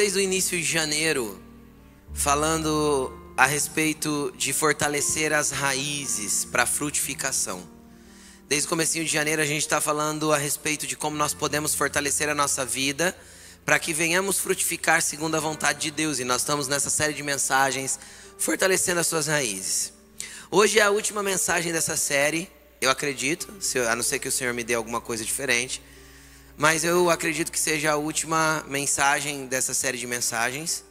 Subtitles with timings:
[0.00, 1.38] Desde o início de janeiro
[2.14, 7.62] falando a respeito de fortalecer as raízes para frutificação.
[8.48, 11.74] Desde o comecinho de janeiro a gente está falando a respeito de como nós podemos
[11.74, 13.14] fortalecer a nossa vida
[13.62, 16.18] para que venhamos frutificar segundo a vontade de Deus.
[16.18, 18.00] E nós estamos nessa série de mensagens
[18.38, 19.92] fortalecendo as suas raízes.
[20.50, 23.52] Hoje é a última mensagem dessa série, eu acredito,
[23.86, 25.82] a não ser que o Senhor me dê alguma coisa diferente.
[26.60, 30.84] Mas eu acredito que seja a última mensagem dessa série de mensagens.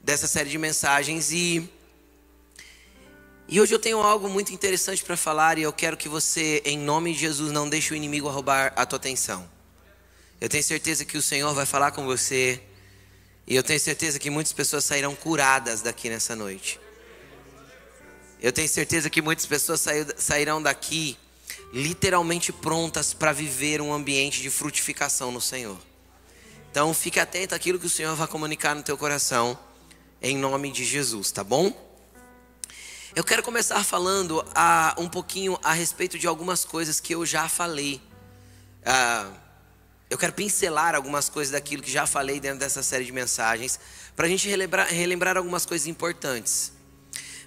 [0.00, 1.68] Dessa série de mensagens e
[3.48, 6.78] e hoje eu tenho algo muito interessante para falar e eu quero que você, em
[6.78, 9.50] nome de Jesus, não deixe o inimigo roubar a tua atenção.
[10.40, 12.62] Eu tenho certeza que o Senhor vai falar com você
[13.44, 16.78] e eu tenho certeza que muitas pessoas sairão curadas daqui nessa noite.
[18.40, 19.84] Eu tenho certeza que muitas pessoas
[20.16, 21.18] sairão daqui
[21.76, 25.76] literalmente prontas para viver um ambiente de frutificação no Senhor.
[26.70, 29.58] Então fique atento àquilo que o Senhor vai comunicar no teu coração,
[30.22, 31.70] em nome de Jesus, tá bom?
[33.14, 37.46] Eu quero começar falando a, um pouquinho a respeito de algumas coisas que eu já
[37.46, 38.00] falei.
[38.82, 39.30] Ah,
[40.08, 43.78] eu quero pincelar algumas coisas daquilo que já falei dentro dessa série de mensagens,
[44.14, 46.72] para a gente relembrar, relembrar algumas coisas importantes.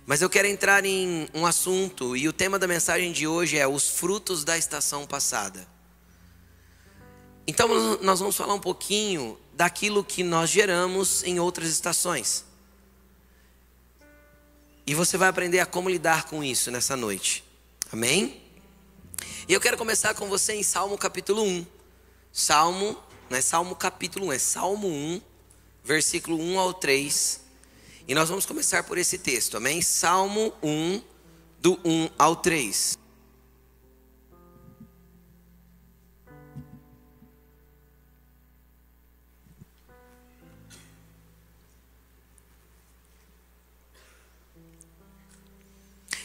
[0.10, 3.68] Mas eu quero entrar em um assunto, e o tema da mensagem de hoje é
[3.68, 5.68] os frutos da estação passada.
[7.46, 7.68] Então,
[8.02, 12.44] nós vamos falar um pouquinho daquilo que nós geramos em outras estações.
[14.88, 17.44] E você vai aprender a como lidar com isso nessa noite.
[17.94, 18.42] Amém?
[19.48, 21.68] E eu quero começar com você em Salmo capítulo 1.
[22.34, 22.98] Salmo,
[23.30, 25.22] não é Salmo capítulo 1, é Salmo 1,
[25.84, 27.49] versículo 1 ao 3.
[28.10, 29.84] E nós vamos começar por esse texto, amém?
[29.84, 31.00] Salmo 1,
[31.62, 32.98] do 1 ao 3.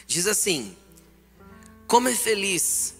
[0.07, 0.75] Diz assim:
[1.85, 2.95] Como é feliz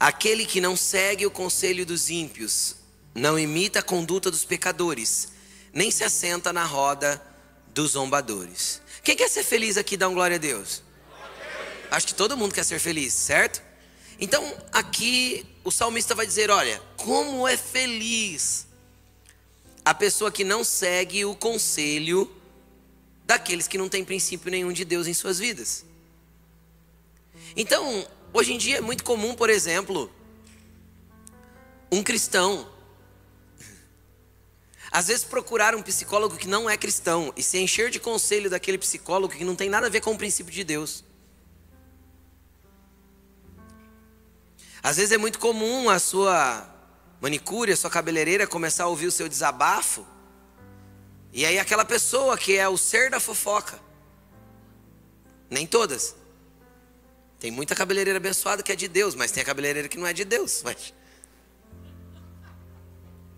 [0.00, 2.74] aquele que não segue o conselho dos ímpios,
[3.14, 5.28] não imita a conduta dos pecadores,
[5.72, 7.33] nem se assenta na roda
[7.74, 8.80] dos zombadores.
[9.02, 10.82] Quem quer ser feliz aqui, dá um glória a Deus.
[11.90, 13.60] Acho que todo mundo quer ser feliz, certo?
[14.18, 18.66] Então, aqui o salmista vai dizer: olha, como é feliz
[19.84, 22.30] a pessoa que não segue o conselho
[23.26, 25.84] daqueles que não têm princípio nenhum de Deus em suas vidas.
[27.56, 30.10] Então, hoje em dia é muito comum, por exemplo,
[31.90, 32.68] um cristão
[34.94, 38.78] às vezes procurar um psicólogo que não é cristão e se encher de conselho daquele
[38.78, 41.02] psicólogo que não tem nada a ver com o princípio de Deus.
[44.80, 46.64] Às vezes é muito comum a sua
[47.20, 50.06] manicure, a sua cabeleireira começar a ouvir o seu desabafo.
[51.32, 53.80] E aí aquela pessoa que é o ser da fofoca.
[55.50, 56.14] Nem todas.
[57.40, 60.12] Tem muita cabeleireira abençoada que é de Deus, mas tem a cabeleireira que não é
[60.12, 60.62] de Deus.
[60.62, 60.94] Mas...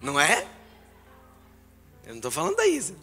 [0.02, 0.55] Não é?
[2.06, 2.94] Eu não estou falando da Isa.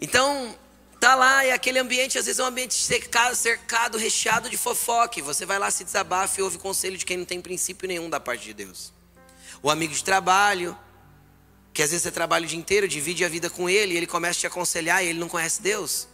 [0.00, 0.58] Então,
[0.98, 5.22] tá lá e aquele ambiente, às vezes é um ambiente cercado, cercado, recheado de fofoque.
[5.22, 8.18] Você vai lá, se desabafa e ouve conselho de quem não tem princípio nenhum da
[8.18, 8.92] parte de Deus.
[9.62, 10.76] O amigo de trabalho,
[11.72, 14.06] que às vezes você trabalha o dia inteiro, divide a vida com ele, e ele
[14.06, 16.08] começa a te aconselhar e ele não conhece Deus.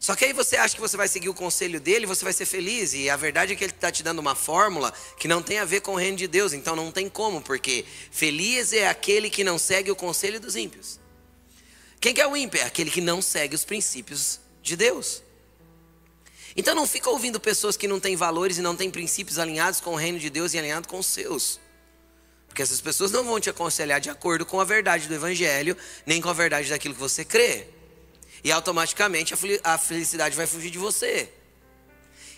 [0.00, 2.46] Só que aí você acha que você vai seguir o conselho dele, você vai ser
[2.46, 5.58] feliz, e a verdade é que ele está te dando uma fórmula que não tem
[5.58, 9.28] a ver com o reino de Deus, então não tem como, porque feliz é aquele
[9.28, 11.00] que não segue o conselho dos ímpios.
[12.00, 12.60] Quem que é o ímpio?
[12.60, 15.22] É aquele que não segue os princípios de Deus.
[16.56, 19.92] Então não fica ouvindo pessoas que não têm valores e não têm princípios alinhados com
[19.92, 21.60] o reino de Deus e alinhados com os seus.
[22.46, 25.76] Porque essas pessoas não vão te aconselhar de acordo com a verdade do Evangelho,
[26.06, 27.77] nem com a verdade daquilo que você crê.
[28.42, 31.30] E automaticamente a felicidade vai fugir de você.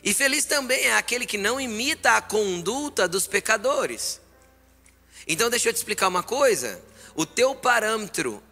[0.03, 4.21] E feliz também é aquele que não imita a conduta dos pecadores.
[5.27, 6.83] Então deixa eu te explicar uma coisa.
[7.15, 8.43] O teu parâmetro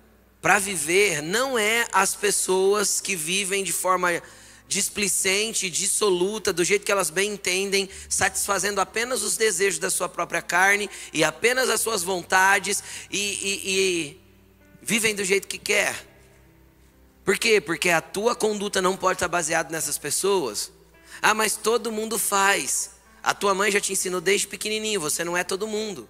[0.41, 4.23] para viver não é as pessoas que vivem de forma
[4.69, 10.43] displicente, dissoluta, do jeito que elas bem entendem, satisfazendo apenas os desejos da sua própria
[10.43, 14.21] carne e apenas as suas vontades e, e, e
[14.83, 16.08] vivem do jeito que quer.
[17.29, 17.61] Por quê?
[17.61, 20.73] Porque a tua conduta não pode estar baseada nessas pessoas.
[21.21, 22.93] Ah, mas todo mundo faz.
[23.23, 26.09] A tua mãe já te ensinou desde pequenininho, você não é todo mundo.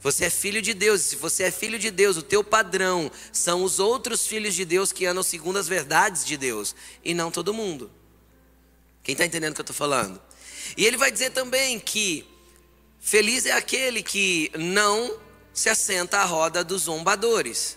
[0.00, 1.02] Você é filho de Deus.
[1.02, 4.64] E se você é filho de Deus, o teu padrão são os outros filhos de
[4.64, 7.90] Deus que andam segundo as verdades de Deus e não todo mundo.
[9.02, 10.18] Quem está entendendo o que eu estou falando?
[10.74, 12.26] E ele vai dizer também que
[12.98, 15.20] feliz é aquele que não
[15.52, 17.76] se assenta à roda dos zombadores.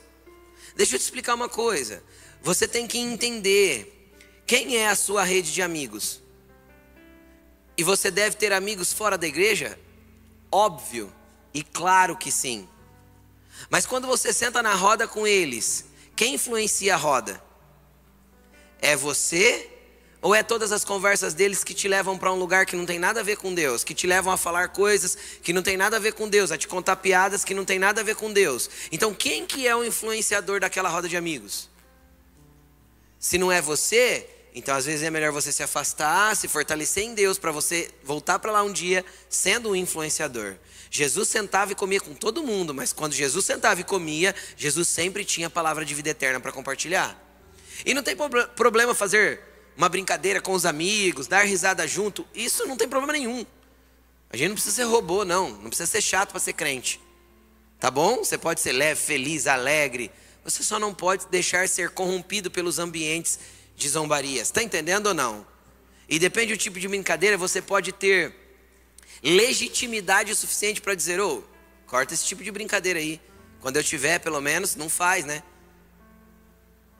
[0.78, 2.02] Deixa eu te explicar uma coisa.
[2.44, 4.12] Você tem que entender
[4.46, 6.22] quem é a sua rede de amigos.
[7.78, 9.80] E você deve ter amigos fora da igreja?
[10.52, 11.12] Óbvio
[11.54, 12.68] e claro que sim.
[13.70, 15.86] Mas quando você senta na roda com eles,
[16.18, 17.42] quem influencia a roda?
[18.82, 19.70] É você
[20.22, 23.00] ou é todas as conversas deles que te levam para um lugar que não tem
[23.00, 25.96] nada a ver com Deus, que te levam a falar coisas que não tem nada
[25.96, 28.34] a ver com Deus, a te contar piadas que não tem nada a ver com
[28.34, 28.70] Deus?
[28.92, 31.72] Então, quem que é o influenciador daquela roda de amigos?
[33.24, 37.14] Se não é você, então às vezes é melhor você se afastar, se fortalecer em
[37.14, 40.56] Deus para você voltar para lá um dia sendo um influenciador.
[40.92, 45.24] Jesus sentava e comia com todo mundo, mas quando Jesus sentava e comia, Jesus sempre
[45.24, 47.18] tinha a palavra de vida eterna para compartilhar.
[47.86, 48.14] E não tem
[48.58, 49.40] problema fazer
[49.78, 53.46] uma brincadeira com os amigos, dar risada junto, isso não tem problema nenhum.
[54.30, 55.50] A gente não precisa ser robô, não.
[55.50, 57.00] Não precisa ser chato para ser crente.
[57.80, 58.18] Tá bom?
[58.18, 60.12] Você pode ser leve, feliz, alegre.
[60.44, 63.40] Você só não pode deixar ser corrompido pelos ambientes
[63.76, 64.48] de zombarias.
[64.48, 65.46] Está entendendo ou não?
[66.08, 68.36] E depende do tipo de brincadeira, você pode ter
[69.24, 71.44] legitimidade suficiente para dizer: ô, oh,
[71.88, 73.22] corta esse tipo de brincadeira aí.
[73.62, 75.42] Quando eu tiver, pelo menos, não faz, né?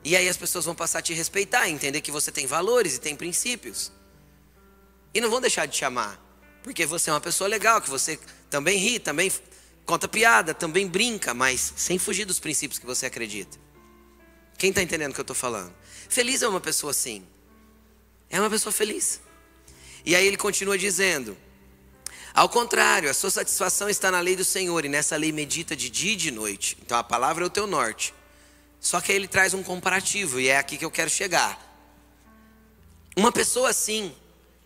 [0.02, 3.00] E aí as pessoas vão passar a te respeitar, entender que você tem valores e
[3.00, 3.92] tem princípios.
[5.12, 6.20] E não vão deixar de te amar,
[6.62, 8.18] porque você é uma pessoa legal, que você
[8.50, 9.30] também ri, também
[9.84, 13.58] conta piada, também brinca, mas sem fugir dos princípios que você acredita.
[14.58, 15.74] Quem está entendendo o que eu estou falando?
[16.08, 17.26] Feliz é uma pessoa assim.
[18.30, 19.20] É uma pessoa feliz.
[20.04, 21.36] E aí ele continua dizendo:
[22.34, 25.88] ao contrário, a sua satisfação está na lei do Senhor, e nessa lei medita de
[25.88, 26.76] dia e de noite.
[26.82, 28.12] Então a palavra é o teu norte.
[28.80, 31.58] Só que aí ele traz um comparativo, e é aqui que eu quero chegar.
[33.16, 34.12] Uma pessoa assim,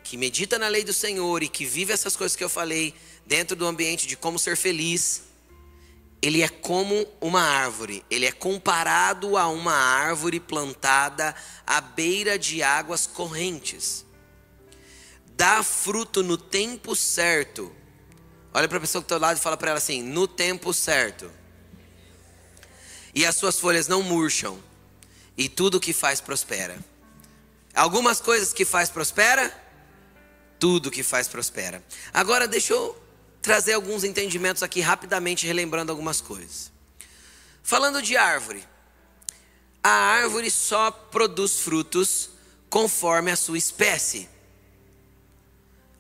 [0.02, 2.94] que medita na lei do Senhor e que vive essas coisas que eu falei,
[3.28, 5.22] dentro do ambiente de como ser feliz,
[6.20, 11.32] ele é como uma árvore, ele é comparado a uma árvore plantada
[11.64, 14.04] à beira de águas correntes.
[15.36, 17.70] Dá fruto no tempo certo.
[18.52, 21.30] Olha para a pessoa do lado e fala para ela assim: no tempo certo
[23.14, 24.58] e as suas folhas não murcham,
[25.36, 26.78] e tudo que faz prospera.
[27.74, 29.52] Algumas coisas que faz prospera,
[30.58, 31.82] tudo que faz prospera.
[32.12, 32.96] Agora deixa eu
[33.42, 36.70] trazer alguns entendimentos aqui rapidamente, relembrando algumas coisas.
[37.62, 38.64] Falando de árvore,
[39.82, 42.30] a árvore só produz frutos
[42.68, 44.28] conforme a sua espécie.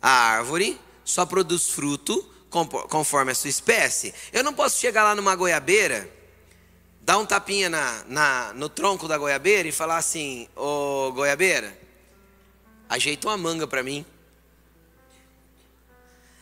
[0.00, 2.22] A árvore só produz fruto
[2.88, 4.14] conforme a sua espécie.
[4.32, 6.10] Eu não posso chegar lá numa goiabeira
[7.08, 11.76] dar um tapinha na, na, no tronco da goiabeira e falar assim: Ô goiabeira,
[12.88, 14.04] ajeita uma manga para mim.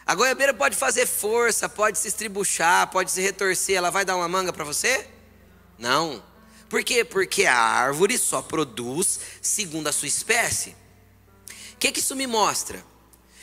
[0.06, 4.28] A goiabeira pode fazer força, pode se estribuchar, pode se retorcer, ela vai dar uma
[4.28, 5.04] manga para você?
[5.76, 6.22] Não.
[6.68, 7.04] Por quê?
[7.04, 10.76] Porque a árvore só produz segundo a sua espécie.
[11.72, 12.84] O que, que isso me mostra?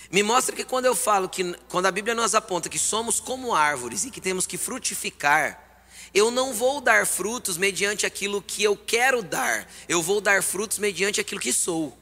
[0.09, 3.53] Me mostra que quando eu falo que, quando a Bíblia nos aponta que somos como
[3.53, 8.77] árvores e que temos que frutificar, eu não vou dar frutos mediante aquilo que eu
[8.77, 11.97] quero dar, eu vou dar frutos mediante aquilo que sou.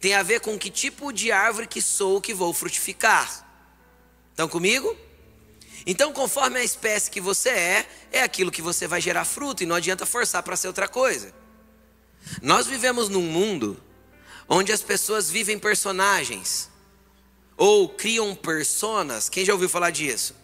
[0.00, 3.49] Tem a ver com que tipo de árvore que sou que vou frutificar.
[4.30, 4.96] Estão comigo?
[5.86, 9.66] Então, conforme a espécie que você é, é aquilo que você vai gerar fruto e
[9.66, 11.32] não adianta forçar para ser outra coisa.
[12.42, 13.82] Nós vivemos num mundo
[14.48, 16.68] onde as pessoas vivem personagens
[17.56, 19.28] ou criam personas.
[19.28, 20.34] Quem já ouviu falar disso?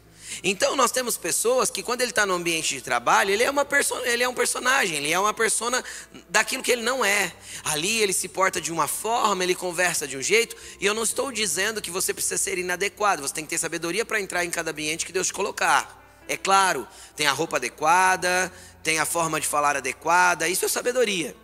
[0.43, 3.67] Então nós temos pessoas que quando ele está no ambiente de trabalho, ele é, uma
[4.05, 5.83] ele é um personagem, ele é uma persona
[6.29, 7.33] daquilo que ele não é.
[7.65, 11.03] Ali ele se porta de uma forma, ele conversa de um jeito, e eu não
[11.03, 14.51] estou dizendo que você precisa ser inadequado, você tem que ter sabedoria para entrar em
[14.51, 16.05] cada ambiente que Deus te colocar.
[16.29, 18.53] É claro, tem a roupa adequada,
[18.83, 21.37] tem a forma de falar adequada, isso é sabedoria.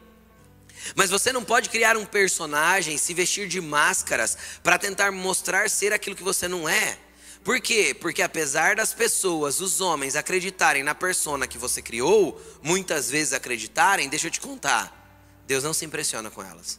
[0.96, 5.92] Mas você não pode criar um personagem, se vestir de máscaras para tentar mostrar ser
[5.92, 6.98] aquilo que você não é.
[7.44, 7.92] Por quê?
[7.92, 14.08] Porque apesar das pessoas, os homens, acreditarem na persona que você criou, muitas vezes acreditarem,
[14.08, 16.78] deixa eu te contar, Deus não se impressiona com elas.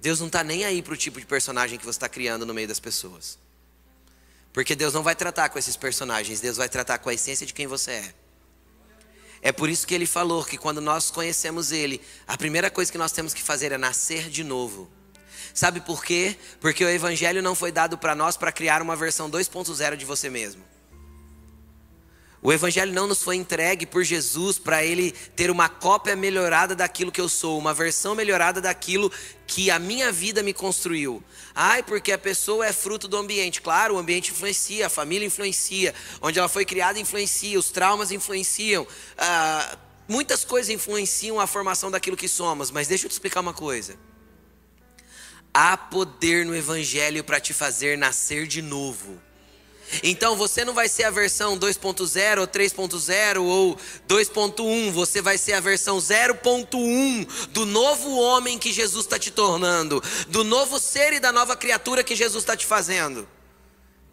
[0.00, 2.52] Deus não está nem aí para o tipo de personagem que você está criando no
[2.52, 3.38] meio das pessoas.
[4.52, 7.52] Porque Deus não vai tratar com esses personagens, Deus vai tratar com a essência de
[7.52, 8.14] quem você é.
[9.42, 12.96] É por isso que ele falou que quando nós conhecemos Ele, a primeira coisa que
[12.96, 14.90] nós temos que fazer é nascer de novo.
[15.54, 16.36] Sabe por quê?
[16.60, 20.28] Porque o Evangelho não foi dado para nós para criar uma versão 2.0 de você
[20.28, 20.64] mesmo.
[22.42, 27.10] O Evangelho não nos foi entregue por Jesus para ele ter uma cópia melhorada daquilo
[27.10, 29.10] que eu sou, uma versão melhorada daquilo
[29.46, 31.24] que a minha vida me construiu.
[31.54, 33.62] Ai, porque a pessoa é fruto do ambiente.
[33.62, 38.86] Claro, o ambiente influencia, a família influencia, onde ela foi criada influencia, os traumas influenciam,
[39.16, 42.70] ah, muitas coisas influenciam a formação daquilo que somos.
[42.70, 43.96] Mas deixa eu te explicar uma coisa.
[45.56, 49.22] Há poder no Evangelho para te fazer nascer de novo.
[50.02, 53.76] Então você não vai ser a versão 2.0 ou 3.0 ou
[54.08, 60.02] 2.1, você vai ser a versão 0.1 do novo homem que Jesus está te tornando,
[60.28, 63.28] do novo ser e da nova criatura que Jesus está te fazendo.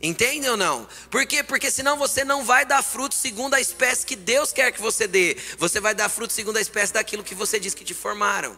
[0.01, 0.87] Entende ou não?
[1.09, 1.43] Por quê?
[1.43, 5.07] Porque senão você não vai dar fruto segundo a espécie que Deus quer que você
[5.07, 5.37] dê.
[5.57, 8.57] Você vai dar fruto segundo a espécie daquilo que você diz que te formaram.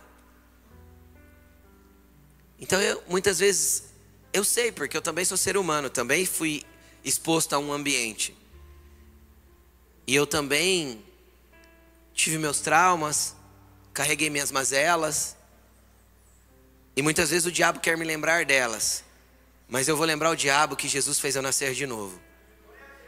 [2.63, 3.83] Então eu muitas vezes
[4.31, 6.63] eu sei, porque eu também sou ser humano, também fui
[7.03, 8.33] exposto a um ambiente.
[10.07, 11.03] E eu também
[12.13, 13.35] tive meus traumas,
[13.93, 15.35] carreguei minhas mazelas.
[16.95, 19.03] E muitas vezes o diabo quer me lembrar delas.
[19.67, 22.17] Mas eu vou lembrar o diabo que Jesus fez eu nascer de novo.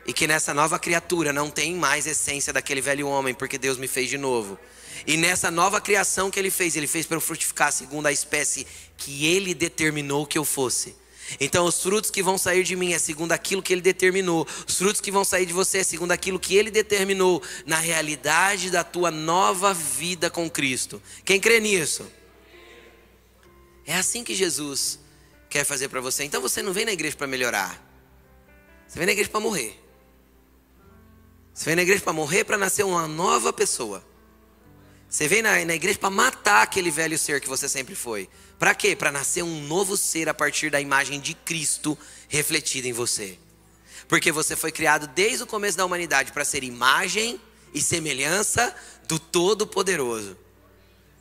[0.05, 3.87] E que nessa nova criatura não tem mais essência daquele velho homem, porque Deus me
[3.87, 4.59] fez de novo.
[5.07, 8.67] E nessa nova criação que ele fez, ele fez para eu frutificar segundo a espécie
[8.97, 10.95] que ele determinou que eu fosse.
[11.39, 14.47] Então, os frutos que vão sair de mim é segundo aquilo que ele determinou.
[14.67, 18.69] Os frutos que vão sair de você é segundo aquilo que ele determinou na realidade
[18.69, 21.01] da tua nova vida com Cristo.
[21.23, 22.05] Quem crê nisso?
[23.85, 24.99] É assim que Jesus
[25.49, 26.23] quer fazer para você.
[26.23, 27.81] Então você não vem na igreja para melhorar.
[28.87, 29.81] Você vem na igreja para morrer.
[31.53, 34.03] Você vem na igreja para morrer para nascer uma nova pessoa.
[35.09, 38.29] Você vem na, na igreja para matar aquele velho ser que você sempre foi.
[38.59, 38.95] Para quê?
[38.95, 41.97] Para nascer um novo ser a partir da imagem de Cristo
[42.27, 43.37] refletida em você.
[44.07, 47.39] Porque você foi criado desde o começo da humanidade para ser imagem
[47.73, 48.75] e semelhança
[49.07, 50.37] do Todo-Poderoso.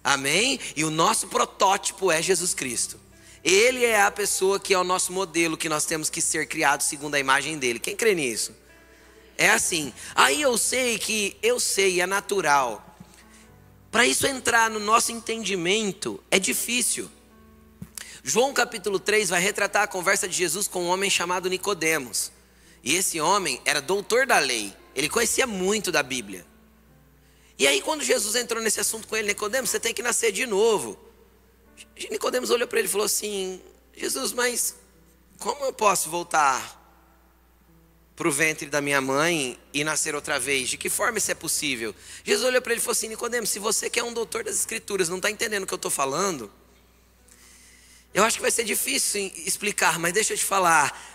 [0.02, 0.60] Amém?
[0.76, 3.00] E o nosso protótipo é Jesus Cristo.
[3.42, 6.86] Ele é a pessoa que é o nosso modelo, que nós temos que ser criados
[6.86, 7.78] segundo a imagem dele.
[7.78, 8.54] Quem crê nisso?
[9.36, 9.92] É assim.
[10.14, 12.93] Aí eu sei que, eu sei, é natural.
[13.94, 17.08] Para isso entrar no nosso entendimento, é difícil.
[18.24, 22.32] João capítulo 3 vai retratar a conversa de Jesus com um homem chamado Nicodemos.
[22.82, 24.74] E esse homem era doutor da lei.
[24.96, 26.44] Ele conhecia muito da Bíblia.
[27.56, 30.44] E aí quando Jesus entrou nesse assunto com ele, Nicodemos, você tem que nascer de
[30.44, 30.98] novo.
[32.10, 33.62] Nicodemos olhou para ele e falou assim:
[33.96, 34.74] Jesus, mas
[35.38, 36.83] como eu posso voltar
[38.16, 40.68] para o ventre da minha mãe e nascer outra vez?
[40.68, 41.94] De que forma isso é possível?
[42.24, 44.56] Jesus olhou para ele e falou assim: Nicodemos, se você que é um doutor das
[44.56, 46.50] Escrituras, não está entendendo o que eu estou falando,
[48.12, 51.12] eu acho que vai ser difícil explicar, mas deixa eu te falar.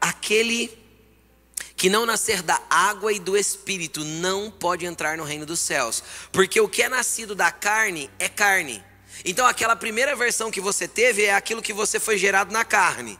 [0.00, 0.70] Aquele
[1.74, 6.02] que não nascer da água e do espírito não pode entrar no reino dos céus,
[6.30, 8.82] porque o que é nascido da carne é carne.
[9.24, 13.18] Então, aquela primeira versão que você teve é aquilo que você foi gerado na carne.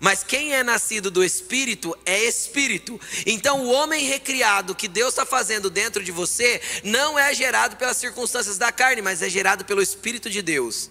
[0.00, 3.00] Mas quem é nascido do Espírito é Espírito.
[3.24, 7.96] Então, o homem recriado que Deus está fazendo dentro de você não é gerado pelas
[7.96, 10.90] circunstâncias da carne, mas é gerado pelo Espírito de Deus.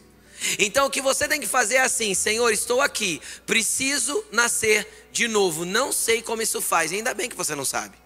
[0.59, 5.27] Então o que você tem que fazer é assim: Senhor, estou aqui, preciso nascer de
[5.27, 5.65] novo.
[5.65, 7.97] Não sei como isso faz, ainda bem que você não sabe.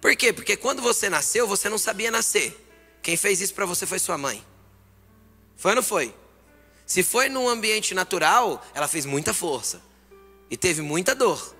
[0.00, 0.32] Por quê?
[0.32, 2.56] Porque quando você nasceu, você não sabia nascer.
[3.02, 4.44] Quem fez isso para você foi sua mãe.
[5.56, 6.14] Foi ou não foi?
[6.86, 9.82] Se foi num ambiente natural, ela fez muita força
[10.48, 11.54] e teve muita dor.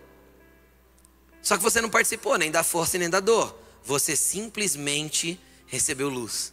[1.42, 3.59] Só que você não participou nem da força nem da dor.
[3.85, 6.52] Você simplesmente recebeu luz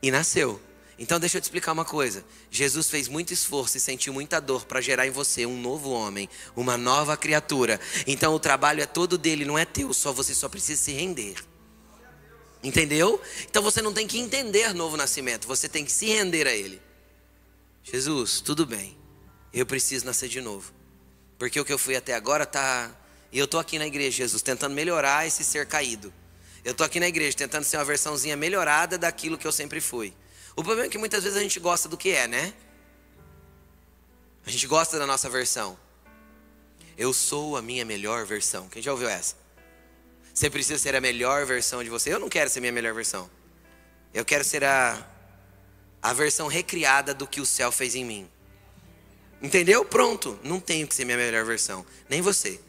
[0.00, 0.60] e nasceu.
[0.96, 2.24] Então deixa eu te explicar uma coisa.
[2.50, 6.28] Jesus fez muito esforço e sentiu muita dor para gerar em você um novo homem,
[6.54, 7.80] uma nova criatura.
[8.06, 11.34] Então o trabalho é todo dele, não é teu, só você só precisa se render.
[12.64, 13.20] Entendeu?
[13.42, 16.80] Então você não tem que entender novo nascimento, você tem que se render a ele.
[17.82, 18.96] Jesus, tudo bem.
[19.52, 20.72] Eu preciso nascer de novo.
[21.38, 22.90] Porque o que eu fui até agora tá
[23.30, 26.12] e eu tô aqui na igreja, Jesus, tentando melhorar esse ser caído.
[26.64, 30.14] Eu estou aqui na igreja tentando ser uma versãozinha melhorada daquilo que eu sempre fui.
[30.56, 32.54] O problema é que muitas vezes a gente gosta do que é, né?
[34.46, 35.76] A gente gosta da nossa versão.
[36.96, 38.68] Eu sou a minha melhor versão.
[38.68, 39.43] Quem já ouviu essa?
[40.34, 42.12] Você precisa ser a melhor versão de você.
[42.12, 43.30] Eu não quero ser minha melhor versão.
[44.12, 45.06] Eu quero ser a,
[46.02, 48.28] a versão recriada do que o céu fez em mim.
[49.40, 49.84] Entendeu?
[49.84, 50.38] Pronto.
[50.42, 51.86] Não tenho que ser minha melhor versão.
[52.10, 52.60] Nem você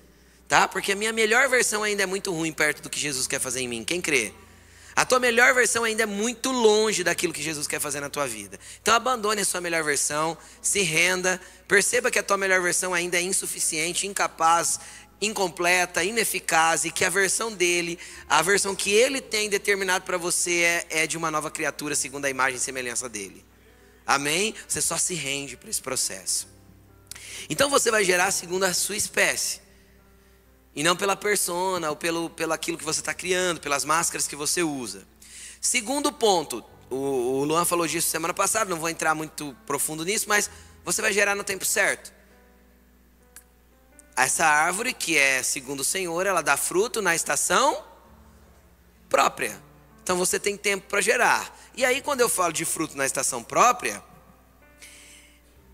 [0.47, 0.67] tá?
[0.67, 3.61] Porque a minha melhor versão ainda é muito ruim perto do que Jesus quer fazer
[3.61, 3.83] em mim.
[3.83, 4.33] Quem crê?
[4.95, 8.25] A tua melhor versão ainda é muito longe daquilo que Jesus quer fazer na tua
[8.25, 8.57] vida.
[8.81, 13.17] Então abandone a sua melhor versão, se renda, perceba que a tua melhor versão ainda
[13.17, 14.79] é insuficiente, incapaz,
[15.21, 20.61] incompleta, ineficaz e que a versão dele, a versão que ele tem determinado para você
[20.61, 23.45] é, é de uma nova criatura segundo a imagem e semelhança dele.
[24.05, 24.53] Amém?
[24.67, 26.47] Você só se rende para esse processo.
[27.49, 29.61] Então você vai gerar segundo a sua espécie.
[30.75, 34.35] E não pela persona ou pelo, pelo aquilo que você está criando, pelas máscaras que
[34.35, 35.07] você usa.
[35.61, 40.25] Segundo ponto, o, o Luan falou disso semana passada, não vou entrar muito profundo nisso,
[40.27, 40.49] mas
[40.83, 42.13] você vai gerar no tempo certo.
[44.15, 47.83] Essa árvore, que é segundo o Senhor, ela dá fruto na estação
[49.09, 49.61] própria.
[50.01, 51.53] Então você tem tempo para gerar.
[51.75, 54.01] E aí, quando eu falo de fruto na estação própria,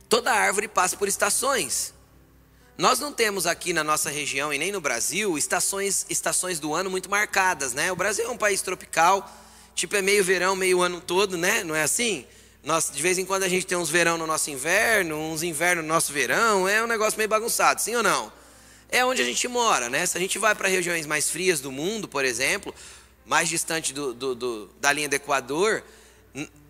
[0.09, 1.93] toda árvore passa por estações.
[2.77, 6.89] Nós não temos aqui na nossa região e nem no Brasil estações, estações do ano
[6.89, 7.91] muito marcadas, né?
[7.91, 9.29] O Brasil é um país tropical,
[9.75, 11.63] tipo é meio verão, meio ano todo, né?
[11.63, 12.25] Não é assim?
[12.63, 15.81] Nós, de vez em quando a gente tem uns verão no nosso inverno, uns inverno
[15.81, 18.31] no nosso verão, é um negócio meio bagunçado, sim ou não?
[18.89, 20.05] É onde a gente mora, né?
[20.05, 22.73] Se a gente vai para regiões mais frias do mundo, por exemplo,
[23.25, 25.83] mais distante do, do, do, da linha do Equador,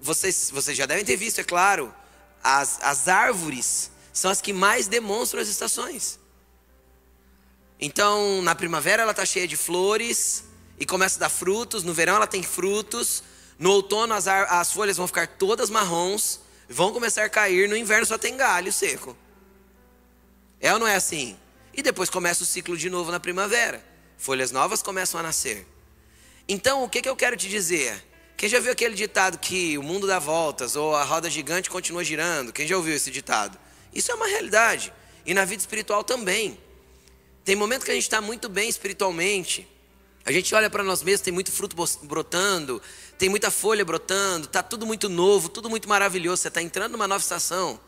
[0.01, 1.93] vocês, vocês já devem ter visto, é claro,
[2.41, 6.19] as, as árvores são as que mais demonstram as estações.
[7.79, 10.43] Então, na primavera ela está cheia de flores
[10.79, 13.23] e começa a dar frutos, no verão ela tem frutos,
[13.61, 18.07] no outono as, as folhas vão ficar todas marrons, vão começar a cair, no inverno
[18.07, 19.15] só tem galho seco.
[20.59, 21.37] É ou não é assim?
[21.71, 23.85] E depois começa o ciclo de novo na primavera.
[24.17, 25.67] Folhas novas começam a nascer.
[26.49, 28.03] Então, o que, que eu quero te dizer?
[28.35, 32.03] Quem já viu aquele ditado que o mundo dá voltas ou a roda gigante continua
[32.03, 32.51] girando?
[32.51, 33.59] Quem já ouviu esse ditado?
[33.93, 34.91] Isso é uma realidade.
[35.23, 36.57] E na vida espiritual também.
[37.45, 39.67] Tem momento que a gente está muito bem espiritualmente.
[40.23, 42.81] A gente olha para nós mesmos, tem muito fruto brotando,
[43.17, 46.41] tem muita folha brotando, está tudo muito novo, tudo muito maravilhoso.
[46.41, 47.79] Você está entrando numa nova estação.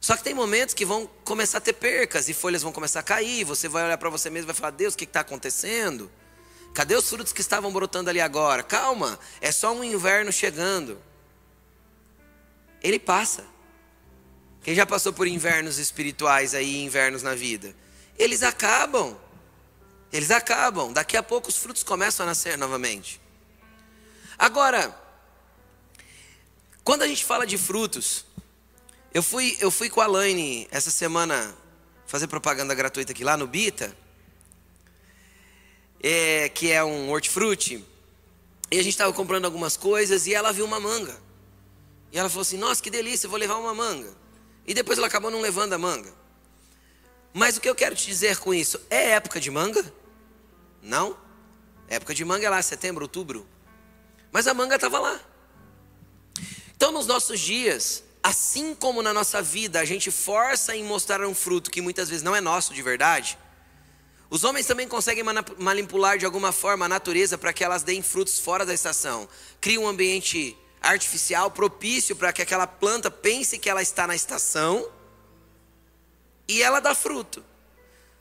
[0.00, 3.04] Só que tem momentos que vão começar a ter percas e folhas vão começar a
[3.04, 3.44] cair.
[3.44, 6.10] Você vai olhar para você mesmo e vai falar: Deus, o que está acontecendo?
[6.74, 8.64] Cadê os frutos que estavam brotando ali agora?
[8.64, 10.98] Calma, é só um inverno chegando.
[12.82, 13.44] Ele passa.
[14.64, 17.74] Quem já passou por invernos espirituais aí, invernos na vida?
[18.18, 19.16] Eles acabam.
[20.12, 20.92] Eles acabam.
[20.92, 23.20] Daqui a pouco os frutos começam a nascer novamente.
[24.38, 24.94] Agora,
[26.84, 28.26] quando a gente fala de frutos,
[29.14, 31.56] eu fui, eu fui com a Laine essa semana
[32.06, 33.96] fazer propaganda gratuita aqui lá no Bita,
[36.02, 37.84] é, que é um hortifruti,
[38.70, 41.16] e a gente estava comprando algumas coisas e ela viu uma manga.
[42.10, 44.12] E ela falou assim: Nossa, que delícia, vou levar uma manga.
[44.66, 46.12] E depois ela acabou não levando a manga.
[47.32, 48.80] Mas o que eu quero te dizer com isso?
[48.90, 50.01] É época de manga?
[50.82, 51.16] Não.
[51.88, 53.46] Época de manga é lá, setembro, outubro.
[54.32, 55.20] Mas a manga estava lá.
[56.74, 61.34] Então, nos nossos dias, assim como na nossa vida, a gente força em mostrar um
[61.34, 63.38] fruto que muitas vezes não é nosso de verdade.
[64.28, 65.22] Os homens também conseguem
[65.58, 69.28] manipular de alguma forma a natureza para que elas deem frutos fora da estação.
[69.60, 74.88] Cria um ambiente artificial propício para que aquela planta pense que ela está na estação
[76.48, 77.44] e ela dá fruto.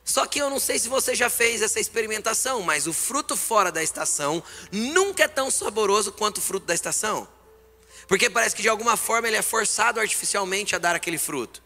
[0.03, 3.71] Só que eu não sei se você já fez essa experimentação, mas o fruto fora
[3.71, 7.27] da estação nunca é tão saboroso quanto o fruto da estação.
[8.07, 11.63] Porque parece que de alguma forma ele é forçado artificialmente a dar aquele fruto.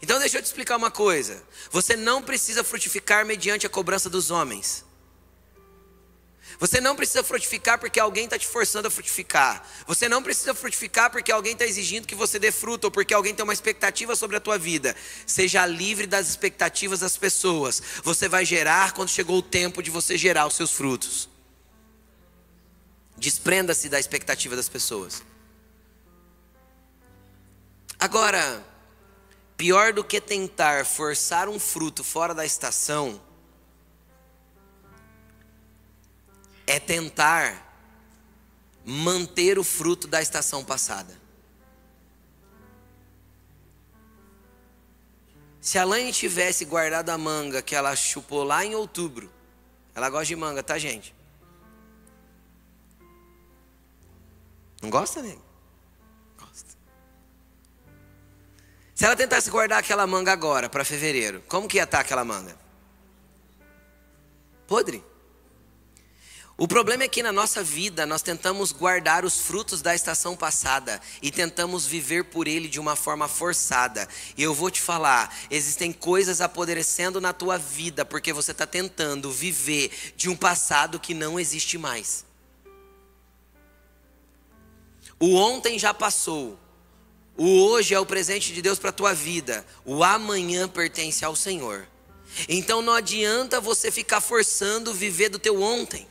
[0.00, 1.42] Então deixa eu te explicar uma coisa.
[1.70, 4.85] Você não precisa frutificar mediante a cobrança dos homens.
[6.58, 9.62] Você não precisa frutificar porque alguém está te forçando a frutificar.
[9.86, 13.34] Você não precisa frutificar porque alguém está exigindo que você dê fruto ou porque alguém
[13.34, 14.96] tem uma expectativa sobre a tua vida.
[15.26, 17.82] Seja livre das expectativas das pessoas.
[18.02, 21.28] Você vai gerar quando chegou o tempo de você gerar os seus frutos.
[23.18, 25.22] Desprenda-se da expectativa das pessoas.
[27.98, 28.64] Agora,
[29.56, 33.20] pior do que tentar forçar um fruto fora da estação
[36.66, 37.64] é tentar
[38.84, 41.16] manter o fruto da estação passada.
[45.60, 49.28] Se a Laine tivesse guardado a manga que ela chupou lá em outubro,
[49.94, 51.14] ela gosta de manga, tá, gente?
[54.80, 55.42] Não gosta, nego?
[56.38, 56.76] Gosta.
[58.94, 62.24] Se ela tentasse guardar aquela manga agora, para fevereiro, como que ia estar tá aquela
[62.24, 62.56] manga?
[64.68, 65.02] Podre.
[66.58, 71.02] O problema é que na nossa vida nós tentamos guardar os frutos da estação passada
[71.20, 74.08] e tentamos viver por ele de uma forma forçada.
[74.38, 79.30] E eu vou te falar: existem coisas apodrecendo na tua vida porque você está tentando
[79.30, 82.24] viver de um passado que não existe mais.
[85.20, 86.58] O ontem já passou,
[87.36, 91.36] o hoje é o presente de Deus para a tua vida, o amanhã pertence ao
[91.36, 91.86] Senhor.
[92.48, 96.06] Então não adianta você ficar forçando viver do teu ontem.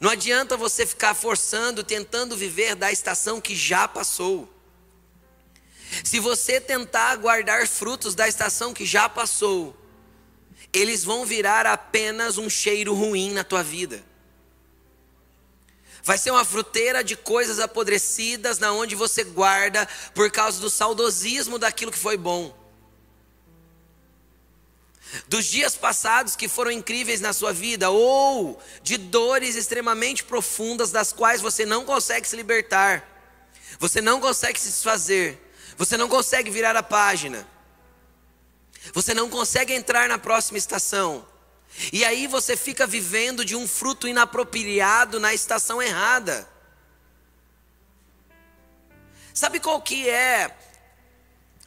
[0.00, 4.52] Não adianta você ficar forçando, tentando viver da estação que já passou.
[6.04, 9.76] Se você tentar guardar frutos da estação que já passou,
[10.72, 14.02] eles vão virar apenas um cheiro ruim na tua vida.
[16.02, 21.58] Vai ser uma fruteira de coisas apodrecidas na onde você guarda por causa do saudosismo
[21.58, 22.61] daquilo que foi bom.
[25.28, 31.12] Dos dias passados que foram incríveis na sua vida ou de dores extremamente profundas das
[31.12, 33.06] quais você não consegue se libertar.
[33.78, 35.38] Você não consegue se desfazer.
[35.76, 37.46] Você não consegue virar a página.
[38.94, 41.26] Você não consegue entrar na próxima estação.
[41.92, 46.48] E aí você fica vivendo de um fruto inapropriado na estação errada.
[49.32, 50.54] Sabe qual que é?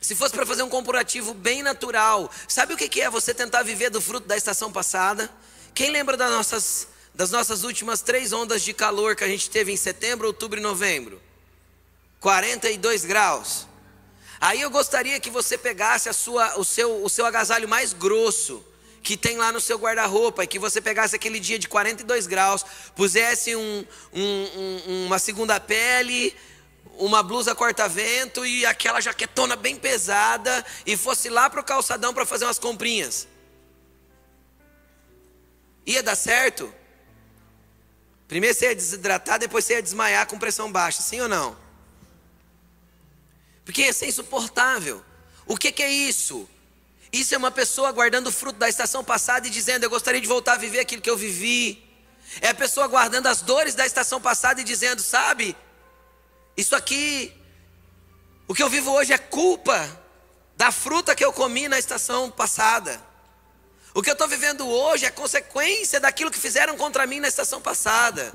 [0.06, 3.90] Se fosse para fazer um comparativo bem natural, sabe o que é você tentar viver
[3.90, 5.28] do fruto da estação passada?
[5.74, 9.72] Quem lembra das nossas, das nossas últimas três ondas de calor que a gente teve
[9.72, 11.20] em setembro, outubro e novembro?
[12.20, 13.66] 42 graus.
[14.40, 18.64] Aí eu gostaria que você pegasse a sua, o, seu, o seu agasalho mais grosso
[19.02, 22.64] que tem lá no seu guarda-roupa e que você pegasse aquele dia de 42 graus,
[22.96, 26.36] pusesse um, um, um, uma segunda pele,
[26.98, 32.26] uma blusa corta-vento e aquela jaquetona bem pesada e fosse lá para o calçadão para
[32.26, 33.28] fazer umas comprinhas.
[35.86, 36.74] Ia dar certo?
[38.28, 41.56] Primeiro você ia desidratar, depois você ia desmaiar com pressão baixa, sim ou não?
[43.64, 45.04] Porque ia ser insuportável.
[45.46, 46.50] O que, que é isso?
[47.12, 50.28] Isso é uma pessoa guardando o fruto da estação passada e dizendo: Eu gostaria de
[50.28, 51.84] voltar a viver aquilo que eu vivi.
[52.42, 55.56] É a pessoa guardando as dores da estação passada e dizendo: Sabe,
[56.56, 57.34] isso aqui,
[58.48, 60.02] o que eu vivo hoje é culpa
[60.56, 63.02] da fruta que eu comi na estação passada.
[63.94, 67.62] O que eu estou vivendo hoje é consequência daquilo que fizeram contra mim na estação
[67.62, 68.32] passada.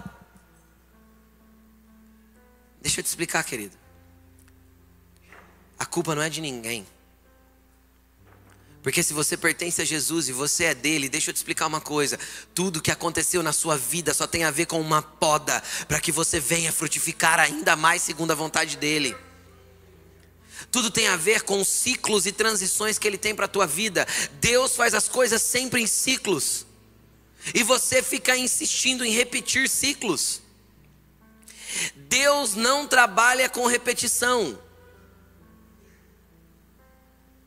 [2.81, 3.77] Deixa eu te explicar, querido.
[5.79, 6.87] A culpa não é de ninguém.
[8.83, 11.81] Porque se você pertence a Jesus e você é dele, deixa eu te explicar uma
[11.81, 12.19] coisa:
[12.55, 16.11] tudo que aconteceu na sua vida só tem a ver com uma poda, para que
[16.11, 19.15] você venha frutificar ainda mais segundo a vontade dele.
[20.71, 24.07] Tudo tem a ver com ciclos e transições que ele tem para a tua vida.
[24.41, 26.67] Deus faz as coisas sempre em ciclos.
[27.55, 30.43] E você fica insistindo em repetir ciclos.
[31.97, 34.59] Deus não trabalha com repetição.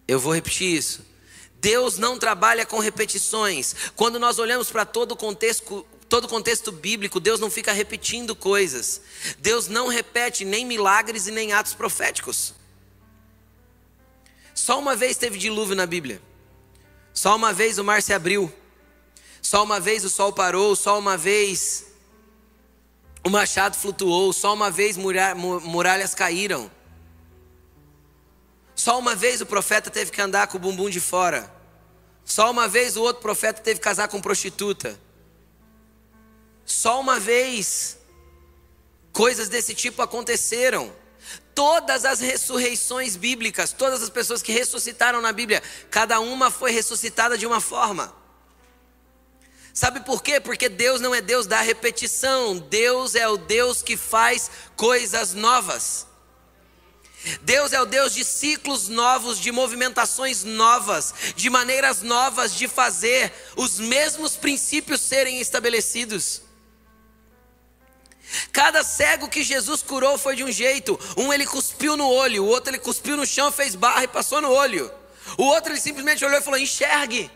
[0.07, 1.12] Eu vou repetir isso.
[1.63, 3.73] Deus não trabalha com repetições.
[3.95, 8.99] Quando nós olhamos para todo o contexto, todo contexto bíblico, Deus não fica repetindo coisas.
[9.39, 12.53] Deus não repete nem milagres e nem atos proféticos.
[14.53, 16.21] Só uma vez teve dilúvio na Bíblia.
[17.13, 18.51] Só uma vez o mar se abriu.
[19.41, 20.75] Só uma vez o sol parou.
[20.75, 21.85] Só uma vez
[23.23, 24.33] o machado flutuou.
[24.33, 26.69] Só uma vez muralhas caíram.
[28.83, 31.49] Só uma vez o profeta teve que andar com o bumbum de fora.
[32.25, 34.99] Só uma vez o outro profeta teve que casar com prostituta.
[36.65, 37.97] Só uma vez
[39.13, 40.93] coisas desse tipo aconteceram.
[41.55, 47.37] Todas as ressurreições bíblicas, todas as pessoas que ressuscitaram na Bíblia, cada uma foi ressuscitada
[47.37, 48.13] de uma forma.
[49.73, 50.41] Sabe por quê?
[50.41, 56.05] Porque Deus não é Deus da repetição, Deus é o Deus que faz coisas novas.
[57.41, 63.31] Deus é o Deus de ciclos novos, de movimentações novas, de maneiras novas de fazer
[63.55, 66.41] os mesmos princípios serem estabelecidos.
[68.51, 70.99] Cada cego que Jesus curou foi de um jeito.
[71.15, 74.41] Um ele cuspiu no olho, o outro ele cuspiu no chão, fez barra e passou
[74.41, 74.91] no olho.
[75.37, 77.29] O outro ele simplesmente olhou e falou: enxergue.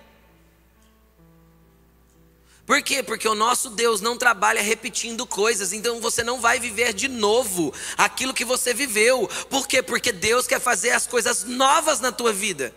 [2.67, 3.01] Por quê?
[3.01, 7.73] Porque o nosso Deus não trabalha repetindo coisas, então você não vai viver de novo
[7.97, 9.25] aquilo que você viveu.
[9.49, 9.81] Por quê?
[9.81, 12.75] Porque Deus quer fazer as coisas novas na tua vida.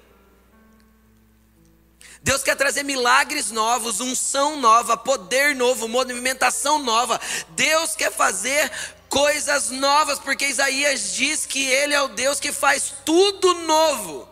[2.23, 7.21] Deus quer trazer milagres novos, unção nova, poder novo, movimentação nova.
[7.49, 8.71] Deus quer fazer
[9.09, 14.29] coisas novas, porque Isaías diz que Ele é o Deus que faz tudo novo.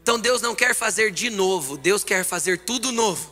[0.00, 3.31] Então Deus não quer fazer de novo, Deus quer fazer tudo novo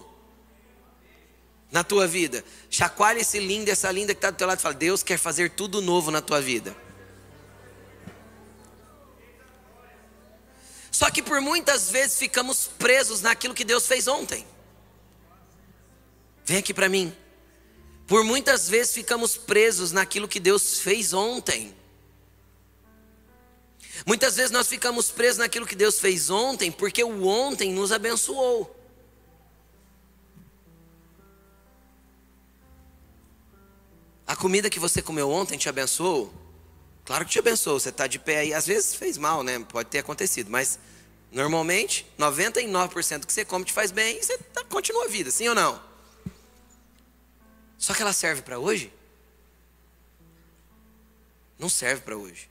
[1.70, 2.44] na tua vida.
[2.68, 5.50] Chacoalha esse lindo, essa linda que está do teu lado e fala: Deus quer fazer
[5.50, 6.76] tudo novo na tua vida.
[10.90, 14.46] Só que por muitas vezes ficamos presos naquilo que Deus fez ontem.
[16.44, 17.16] Vem aqui para mim.
[18.06, 21.74] Por muitas vezes ficamos presos naquilo que Deus fez ontem.
[24.04, 28.79] Muitas vezes nós ficamos presos naquilo que Deus fez ontem, porque o ontem nos abençoou.
[34.30, 36.32] A comida que você comeu ontem te abençoou?
[37.04, 37.80] Claro que te abençoou.
[37.80, 38.54] Você está de pé aí.
[38.54, 39.58] Às vezes fez mal, né?
[39.58, 40.48] Pode ter acontecido.
[40.48, 40.78] Mas
[41.32, 45.32] normalmente, 99% do que você come te faz bem e você tá, continua a vida,
[45.32, 45.82] sim ou não?
[47.76, 48.92] Só que ela serve para hoje?
[51.58, 52.48] Não serve para hoje.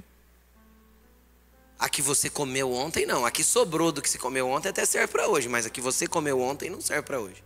[1.80, 3.26] A que você comeu ontem, não.
[3.26, 5.48] A que sobrou do que você comeu ontem até serve para hoje.
[5.48, 7.42] Mas a que você comeu ontem não serve para hoje.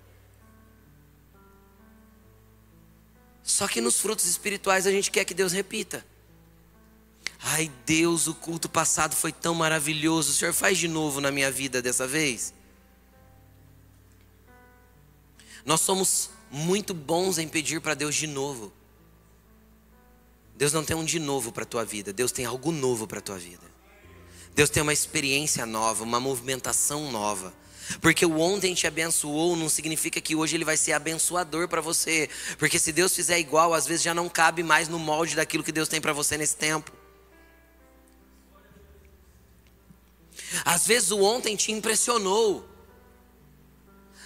[3.43, 6.05] Só que nos frutos espirituais a gente quer que Deus repita.
[7.39, 10.31] Ai, Deus, o culto passado foi tão maravilhoso.
[10.31, 12.53] O Senhor faz de novo na minha vida dessa vez?
[15.65, 18.71] Nós somos muito bons em pedir para Deus de novo.
[20.55, 23.19] Deus não tem um de novo para a tua vida, Deus tem algo novo para
[23.19, 23.73] a tua vida.
[24.55, 27.53] Deus tem uma experiência nova, uma movimentação nova.
[28.01, 32.29] Porque o ontem te abençoou não significa que hoje ele vai ser abençoador para você.
[32.57, 35.71] Porque se Deus fizer igual, às vezes já não cabe mais no molde daquilo que
[35.71, 36.91] Deus tem para você nesse tempo.
[40.65, 42.72] Às vezes o ontem te impressionou.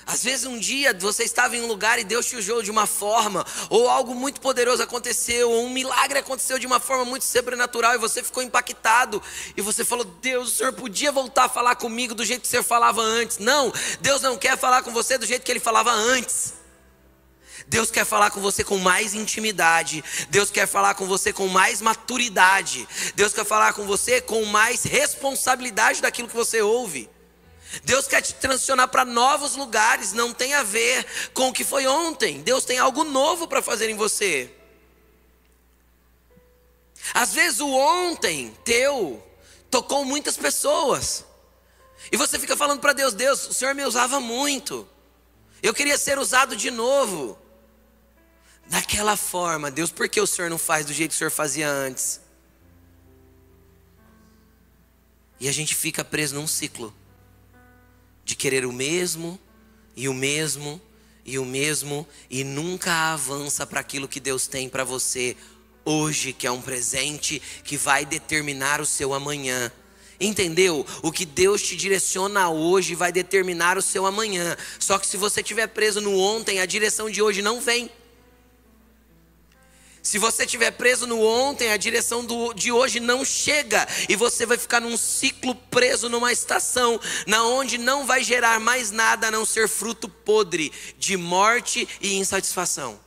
[0.08, 2.88] Às vezes um dia você estava em um lugar e Deus te usou de uma
[2.88, 7.94] forma, ou algo muito poderoso aconteceu, ou um milagre aconteceu de uma forma muito sobrenatural
[7.94, 9.22] e você ficou impactado
[9.58, 12.50] e você falou: Deus, o Senhor podia voltar a falar comigo do jeito que o
[12.50, 13.38] Senhor falava antes.
[13.38, 16.54] Não, Deus não quer falar com você do jeito que ele falava antes.
[17.68, 20.02] Deus quer falar com você com mais intimidade.
[20.30, 22.88] Deus quer falar com você com mais maturidade.
[23.14, 27.10] Deus quer falar com você com mais responsabilidade daquilo que você ouve.
[27.84, 31.86] Deus quer te transicionar para novos lugares, não tem a ver com o que foi
[31.86, 32.42] ontem.
[32.42, 34.54] Deus tem algo novo para fazer em você.
[37.14, 39.24] Às vezes o ontem teu
[39.70, 41.26] tocou muitas pessoas.
[42.12, 44.88] E você fica falando para Deus: Deus, o Senhor me usava muito.
[45.62, 47.38] Eu queria ser usado de novo.
[48.68, 51.70] Daquela forma, Deus, por que o Senhor não faz do jeito que o Senhor fazia
[51.70, 52.20] antes?
[55.40, 56.94] E a gente fica preso num ciclo
[58.28, 59.40] de querer o mesmo,
[59.96, 60.82] e o mesmo,
[61.26, 65.36] e o mesmo, e nunca avança para aquilo que Deus tem para você
[65.86, 69.72] hoje, que é um presente que vai determinar o seu amanhã.
[70.20, 70.86] Entendeu?
[71.02, 74.58] O que Deus te direciona hoje vai determinar o seu amanhã.
[74.78, 77.90] Só que se você estiver preso no ontem, a direção de hoje não vem.
[80.08, 84.46] Se você estiver preso no ontem, a direção do, de hoje não chega e você
[84.46, 89.32] vai ficar num ciclo preso numa estação, na onde não vai gerar mais nada a
[89.32, 92.98] não ser fruto podre de morte e insatisfação.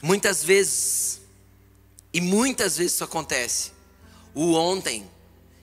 [0.00, 1.20] Muitas vezes,
[2.14, 3.72] e muitas vezes isso acontece,
[4.34, 5.06] o ontem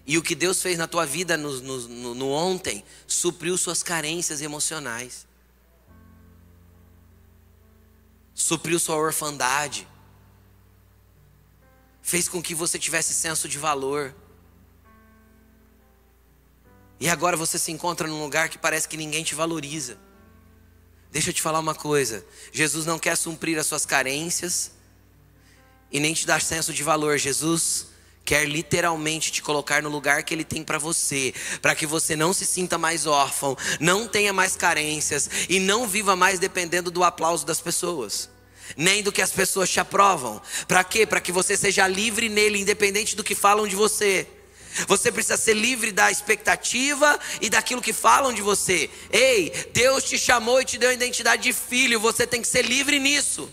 [0.05, 4.39] e o que Deus fez na tua vida no, no, no ontem supriu suas carências
[4.39, 5.25] emocionais.
[8.37, 9.87] Supriu sua orfandade,
[12.03, 14.13] fez com que você tivesse senso de valor.
[16.99, 19.97] E agora você se encontra num lugar que parece que ninguém te valoriza.
[21.11, 24.71] Deixa eu te falar uma coisa: Jesus não quer suprir as suas carências
[25.91, 27.17] e nem te dar senso de valor.
[27.17, 27.87] Jesus
[28.27, 32.33] quer literalmente te colocar no lugar que Ele tem para você, para que você não
[32.33, 37.45] se sinta mais órfão, não tenha mais carências e não viva mais dependendo do aplauso
[37.45, 38.29] das pessoas.
[38.75, 40.41] Nem do que as pessoas te aprovam.
[40.67, 41.05] Para quê?
[41.05, 44.27] Para que você seja livre nele, independente do que falam de você.
[44.89, 48.89] Você precisa ser livre da expectativa e daquilo que falam de você.
[49.09, 52.65] Ei, Deus te chamou e te deu a identidade de filho, você tem que ser
[52.65, 53.49] livre nisso.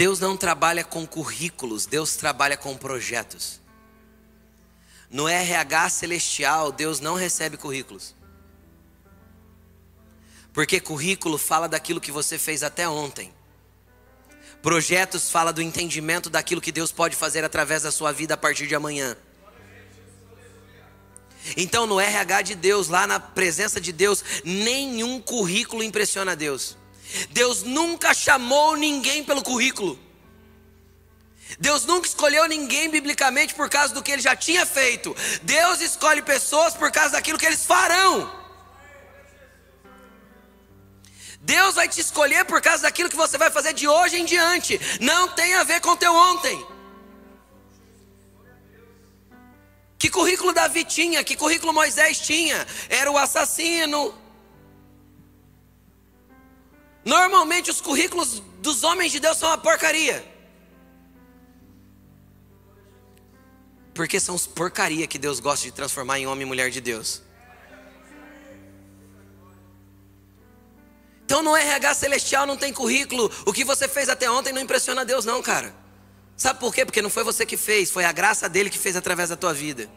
[0.00, 3.60] Deus não trabalha com currículos, Deus trabalha com projetos.
[5.10, 8.14] No RH celestial, Deus não recebe currículos.
[10.54, 13.30] Porque currículo fala daquilo que você fez até ontem.
[14.62, 18.66] Projetos fala do entendimento daquilo que Deus pode fazer através da sua vida a partir
[18.66, 19.14] de amanhã.
[21.58, 26.79] Então, no RH de Deus, lá na presença de Deus, nenhum currículo impressiona Deus.
[27.30, 29.98] Deus nunca chamou ninguém pelo currículo.
[31.58, 35.16] Deus nunca escolheu ninguém biblicamente por causa do que ele já tinha feito.
[35.42, 38.38] Deus escolhe pessoas por causa daquilo que eles farão.
[41.40, 44.78] Deus vai te escolher por causa daquilo que você vai fazer de hoje em diante.
[45.00, 46.64] Não tem a ver com teu ontem.
[49.98, 51.24] Que currículo Davi tinha?
[51.24, 52.66] Que currículo Moisés tinha?
[52.88, 54.14] Era o assassino.
[57.04, 60.24] Normalmente os currículos dos homens de Deus são uma porcaria.
[63.94, 67.22] Porque são os porcaria que Deus gosta de transformar em homem e mulher de Deus.
[71.24, 73.30] Então no RH celestial não tem currículo.
[73.46, 75.74] O que você fez até ontem não impressiona Deus, não, cara.
[76.36, 76.84] Sabe por quê?
[76.84, 79.54] Porque não foi você que fez, foi a graça dele que fez através da tua
[79.54, 79.88] vida.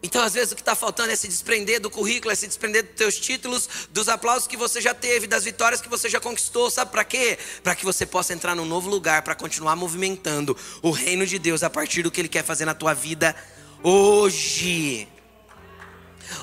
[0.00, 2.84] Então, às vezes, o que está faltando é se desprender do currículo, é se desprender
[2.84, 6.70] dos teus títulos, dos aplausos que você já teve, das vitórias que você já conquistou.
[6.70, 7.36] Sabe para quê?
[7.64, 11.64] Para que você possa entrar num novo lugar, para continuar movimentando o reino de Deus
[11.64, 13.34] a partir do que Ele quer fazer na tua vida
[13.82, 15.08] hoje.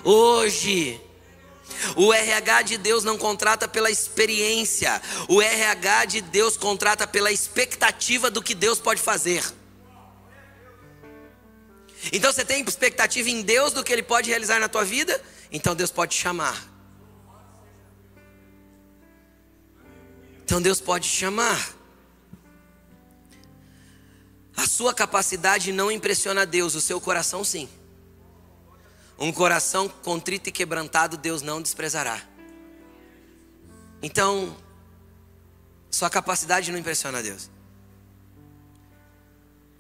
[0.04, 1.02] Hoje.
[1.96, 8.30] O RH de Deus não contrata pela experiência, o RH de Deus contrata pela expectativa
[8.30, 9.44] do que Deus pode fazer.
[12.12, 15.22] Então você tem expectativa em Deus do que Ele pode realizar na tua vida?
[15.52, 16.64] Então Deus pode te chamar.
[20.44, 21.76] Então Deus pode te chamar.
[24.56, 27.68] A sua capacidade não impressiona Deus, o seu coração sim.
[29.18, 32.22] Um coração contrito e quebrantado Deus não desprezará.
[34.02, 34.56] Então,
[35.90, 37.50] sua capacidade não impressiona Deus.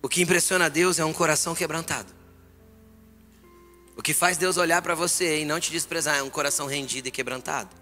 [0.06, 2.14] O que impressiona Deus é um coração quebrantado.
[3.98, 7.08] O que faz Deus olhar para você e não te desprezar é um coração rendido
[7.08, 7.76] e quebrantado.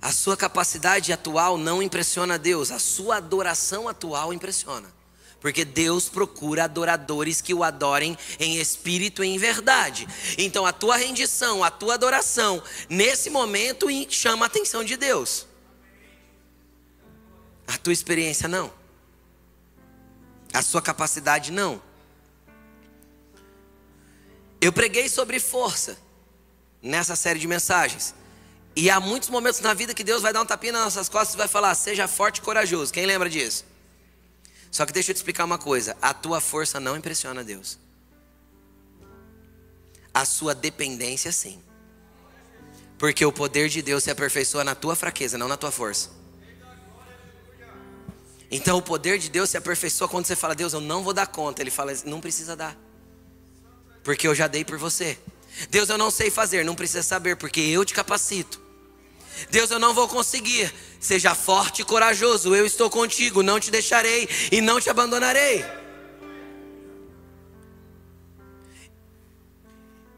[0.00, 4.90] A sua capacidade atual não impressiona Deus, a sua adoração atual impressiona.
[5.38, 10.08] Porque Deus procura adoradores que o adorem em espírito e em verdade.
[10.38, 15.47] Então a tua rendição, a tua adoração, nesse momento chama a atenção de Deus.
[17.68, 18.72] A tua experiência não.
[20.54, 21.82] A sua capacidade não.
[24.58, 25.98] Eu preguei sobre força
[26.82, 28.14] nessa série de mensagens.
[28.74, 31.34] E há muitos momentos na vida que Deus vai dar um tapinha nas nossas costas
[31.34, 32.90] e vai falar: seja forte e corajoso.
[32.90, 33.66] Quem lembra disso?
[34.70, 37.78] Só que deixa eu te explicar uma coisa: a tua força não impressiona Deus.
[40.14, 41.62] A sua dependência, sim.
[42.96, 46.17] Porque o poder de Deus se aperfeiçoa na tua fraqueza, não na tua força.
[48.50, 51.26] Então o poder de Deus se aperfeiçoa quando você fala, Deus, eu não vou dar
[51.26, 51.62] conta.
[51.62, 52.76] Ele fala, não precisa dar
[54.08, 55.18] porque eu já dei por você.
[55.68, 58.58] Deus, eu não sei fazer, não precisa saber, porque eu te capacito.
[59.50, 60.72] Deus, eu não vou conseguir.
[60.98, 65.62] Seja forte e corajoso, eu estou contigo, não te deixarei e não te abandonarei.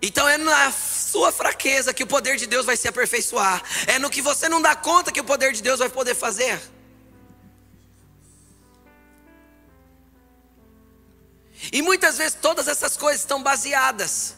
[0.01, 3.61] Então é na sua fraqueza que o poder de Deus vai se aperfeiçoar.
[3.88, 6.61] É no que você não dá conta que o poder de Deus vai poder fazer.
[11.73, 14.35] E muitas vezes todas essas coisas estão baseadas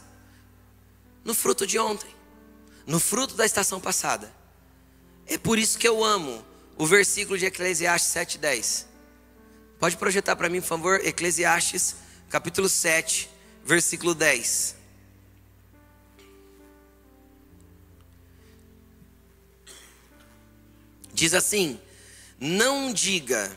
[1.24, 2.12] no fruto de ontem,
[2.86, 4.32] no fruto da estação passada.
[5.26, 6.44] É por isso que eu amo
[6.76, 8.86] o versículo de Eclesiastes 7:10.
[9.78, 11.96] Pode projetar para mim, por favor, Eclesiastes
[12.28, 13.28] capítulo 7,
[13.64, 14.76] versículo 10.
[21.12, 21.80] Diz assim:
[22.40, 23.56] Não diga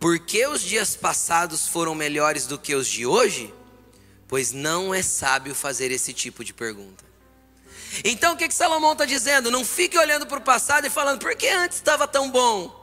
[0.00, 3.52] por que os dias passados foram melhores do que os de hoje?
[4.26, 7.04] Pois não é sábio fazer esse tipo de pergunta.
[8.02, 9.50] Então o que, que Salomão está dizendo?
[9.50, 12.80] Não fique olhando para o passado e falando, por que antes estava tão bom?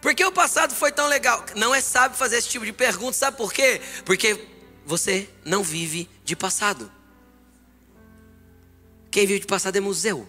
[0.00, 1.44] Por que o passado foi tão legal?
[1.54, 3.80] Não é sábio fazer esse tipo de pergunta, sabe por quê?
[4.04, 4.48] Porque
[4.84, 6.90] você não vive de passado.
[9.10, 10.26] Quem vive de passado é museu.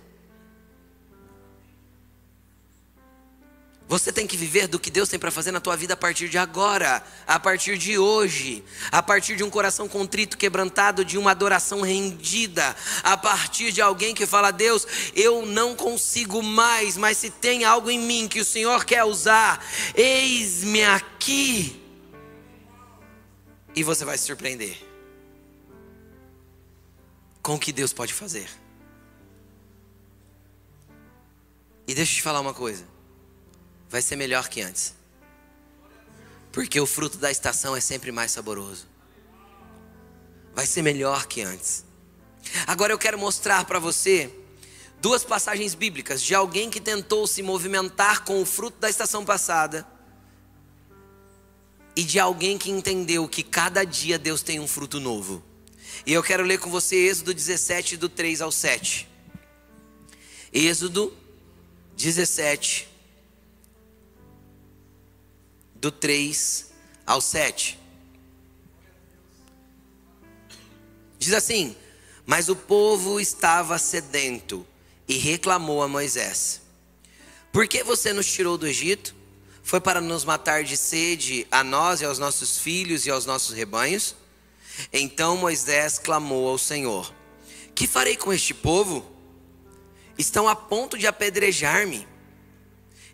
[3.91, 6.29] Você tem que viver do que Deus tem para fazer na tua vida a partir
[6.29, 11.31] de agora, a partir de hoje, a partir de um coração contrito, quebrantado, de uma
[11.31, 12.73] adoração rendida,
[13.03, 17.91] a partir de alguém que fala: Deus, eu não consigo mais, mas se tem algo
[17.91, 19.61] em mim que o Senhor quer usar,
[19.93, 21.83] eis-me aqui.
[23.75, 24.81] E você vai se surpreender
[27.43, 28.49] com o que Deus pode fazer.
[31.85, 32.90] E deixa eu te falar uma coisa
[33.91, 34.95] vai ser melhor que antes.
[36.51, 38.87] Porque o fruto da estação é sempre mais saboroso.
[40.55, 41.83] Vai ser melhor que antes.
[42.65, 44.33] Agora eu quero mostrar para você
[45.01, 49.85] duas passagens bíblicas de alguém que tentou se movimentar com o fruto da estação passada
[51.95, 55.43] e de alguém que entendeu que cada dia Deus tem um fruto novo.
[56.05, 59.07] E eu quero ler com você Êxodo 17, do 3 ao 7.
[60.53, 61.13] Êxodo
[61.97, 62.90] 17,
[65.81, 66.67] do 3
[67.07, 67.79] ao 7.
[71.17, 71.75] Diz assim:
[72.23, 74.65] Mas o povo estava sedento
[75.07, 76.61] e reclamou a Moisés:
[77.51, 79.15] Por que você nos tirou do Egito?
[79.63, 83.55] Foi para nos matar de sede a nós e aos nossos filhos e aos nossos
[83.55, 84.15] rebanhos?
[84.93, 87.11] Então Moisés clamou ao Senhor:
[87.73, 89.09] Que farei com este povo?
[90.15, 92.07] Estão a ponto de apedrejar-me.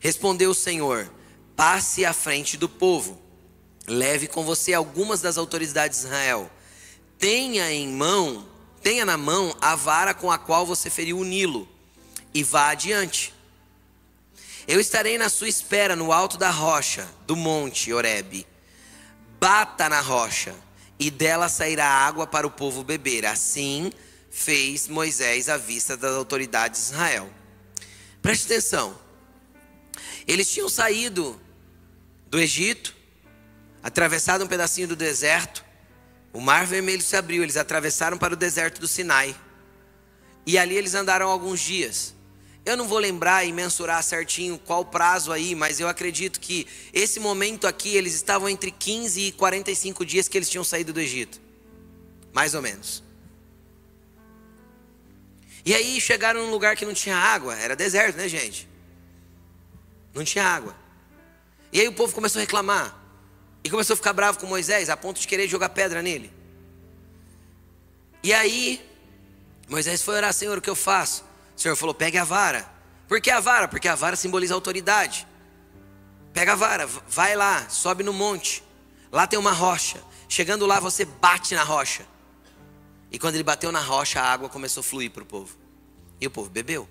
[0.02, 1.10] Respondeu o Senhor:
[1.58, 3.22] Passe à frente do povo.
[3.86, 6.50] Leve com você algumas das autoridades de Israel
[7.18, 8.48] tenha em mão,
[8.82, 11.68] tenha na mão a vara com a qual você feriu o Nilo,
[12.34, 13.34] e vá adiante.
[14.68, 18.46] Eu estarei na sua espera no alto da rocha, do monte Horebe.
[19.40, 20.54] Bata na rocha,
[21.00, 23.26] e dela sairá água para o povo beber.
[23.26, 23.92] Assim
[24.30, 27.30] fez Moisés à vista das autoridades de Israel.
[28.22, 28.98] Preste atenção.
[30.28, 31.40] Eles tinham saído
[32.30, 32.96] do Egito,
[33.82, 35.64] atravessado um pedacinho do deserto,
[36.34, 39.36] o mar vermelho se abriu, eles atravessaram para o deserto do Sinai.
[40.46, 42.14] E ali eles andaram alguns dias.
[42.66, 47.20] Eu não vou lembrar e mensurar certinho qual prazo aí, mas eu acredito que esse
[47.20, 51.40] momento aqui eles estavam entre 15 e 45 dias que eles tinham saído do Egito.
[52.34, 53.04] Mais ou menos.
[55.66, 58.68] E aí chegaram num lugar que não tinha água, era deserto, né, gente?
[60.14, 60.76] Não tinha água.
[61.72, 62.96] E aí o povo começou a reclamar.
[63.64, 66.32] E começou a ficar bravo com Moisés, a ponto de querer jogar pedra nele.
[68.24, 68.82] E aí,
[69.68, 71.24] Moisés foi orar, Senhor, o que eu faço?
[71.56, 72.70] O Senhor falou: pegue a vara.
[73.08, 73.68] Por que a vara?
[73.68, 75.28] Porque a vara simboliza autoridade.
[76.34, 78.64] Pega a vara, vai lá, sobe no monte.
[79.12, 80.02] Lá tem uma rocha.
[80.30, 82.06] Chegando lá, você bate na rocha.
[83.12, 85.58] E quando ele bateu na rocha, a água começou a fluir para o povo.
[86.20, 86.88] E o povo bebeu.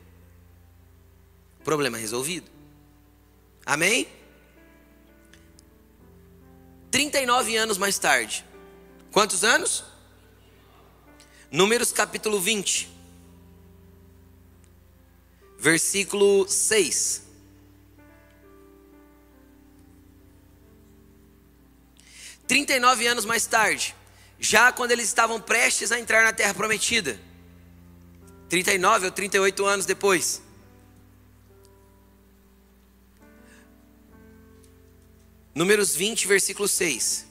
[1.62, 2.50] Problema resolvido.
[3.64, 4.08] Amém?
[6.96, 8.42] 39 anos mais tarde.
[9.12, 9.84] Quantos anos?
[11.50, 12.88] Números capítulo 20.
[15.58, 17.22] Versículo 6.
[22.48, 23.94] Trinta e nove anos mais tarde,
[24.40, 27.20] já quando eles estavam prestes a entrar na terra prometida,
[28.48, 30.40] 39 ou 38 anos depois,
[35.56, 37.24] Números 20, versículo 6.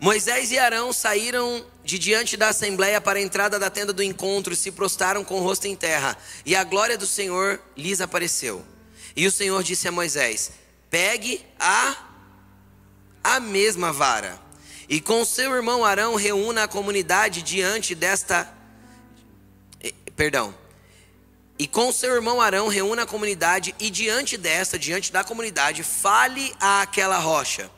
[0.00, 4.52] Moisés e Arão saíram de diante da assembleia para a entrada da tenda do encontro
[4.52, 8.66] e se prostraram com o rosto em terra, e a glória do Senhor lhes apareceu.
[9.14, 10.50] E o Senhor disse a Moisés:
[10.90, 11.96] Pegue a
[13.22, 14.36] a mesma vara,
[14.88, 18.52] e com seu irmão Arão reúna a comunidade diante desta
[19.80, 20.52] eh, perdão,
[21.58, 26.54] e com seu irmão Arão reúna a comunidade e diante desta, diante da comunidade, fale
[26.60, 27.68] àquela rocha.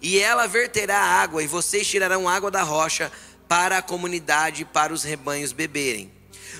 [0.00, 3.10] E ela verterá água e vocês tirarão água da rocha
[3.48, 6.12] para a comunidade, para os rebanhos beberem.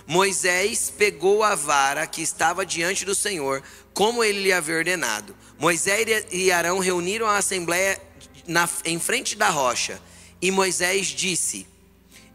[0.06, 3.62] Moisés pegou a vara que estava diante do Senhor,
[3.92, 5.36] como ele lhe havia ordenado.
[5.58, 8.00] Moisés e Arão reuniram a assembleia
[8.46, 10.00] na, em frente da rocha.
[10.42, 11.66] E Moisés disse: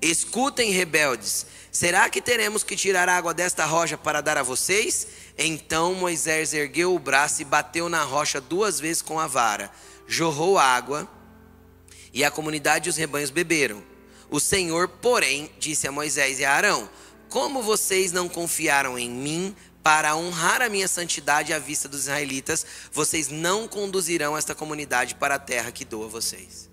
[0.01, 5.07] Escutem, rebeldes, Será que teremos que tirar água desta rocha para dar a vocês?
[5.38, 9.72] Então Moisés ergueu o braço e bateu na rocha duas vezes com a vara.
[10.07, 11.07] Jorrou água
[12.11, 13.84] e a comunidade e os rebanhos beberam.
[14.30, 16.89] O Senhor, porém, disse a Moisés e a Arão:
[17.30, 22.65] Como vocês não confiaram em mim para honrar a minha santidade à vista dos israelitas,
[22.91, 26.68] vocês não conduzirão esta comunidade para a terra que dou a vocês.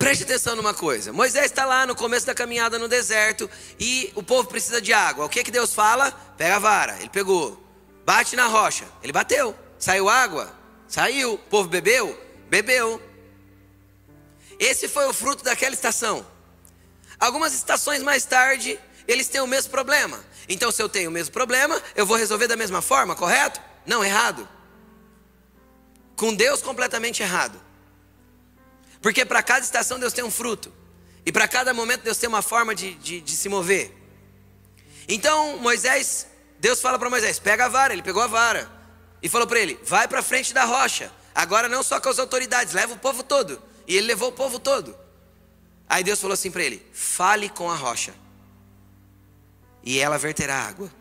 [0.00, 1.12] Preste atenção numa coisa.
[1.12, 5.26] Moisés está lá no começo da caminhada no deserto e o povo precisa de água.
[5.26, 6.10] O que que Deus fala?
[6.38, 6.96] Pega a vara.
[6.98, 7.62] Ele pegou.
[8.02, 8.86] Bate na rocha.
[9.02, 9.54] Ele bateu.
[9.78, 10.50] Saiu água?
[10.88, 11.34] Saiu.
[11.34, 12.18] O povo bebeu?
[12.48, 13.00] Bebeu.
[14.58, 16.26] Esse foi o fruto daquela estação.
[17.18, 20.24] Algumas estações mais tarde, eles têm o mesmo problema.
[20.48, 23.60] Então, se eu tenho o mesmo problema, eu vou resolver da mesma forma, correto?
[23.84, 24.48] Não, errado.
[26.16, 27.68] Com Deus completamente errado.
[29.00, 30.72] Porque para cada estação Deus tem um fruto.
[31.24, 33.94] E para cada momento Deus tem uma forma de, de, de se mover.
[35.08, 36.26] Então Moisés,
[36.58, 37.92] Deus fala para Moisés: pega a vara.
[37.92, 38.70] Ele pegou a vara.
[39.22, 41.10] E falou para ele: vai para frente da rocha.
[41.34, 43.62] Agora não só com as autoridades, leva o povo todo.
[43.86, 44.96] E ele levou o povo todo.
[45.88, 48.14] Aí Deus falou assim para ele: fale com a rocha.
[49.82, 50.92] E ela verterá água.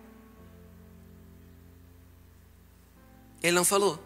[3.44, 4.02] Ele não falou.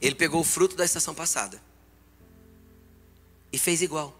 [0.00, 1.69] Ele pegou o fruto da estação passada
[3.52, 4.16] e fez igual.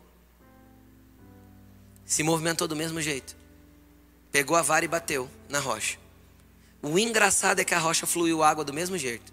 [2.04, 3.36] Se movimentou do mesmo jeito.
[4.32, 5.98] Pegou a vara e bateu na rocha.
[6.82, 9.32] O engraçado é que a rocha fluiu água do mesmo jeito.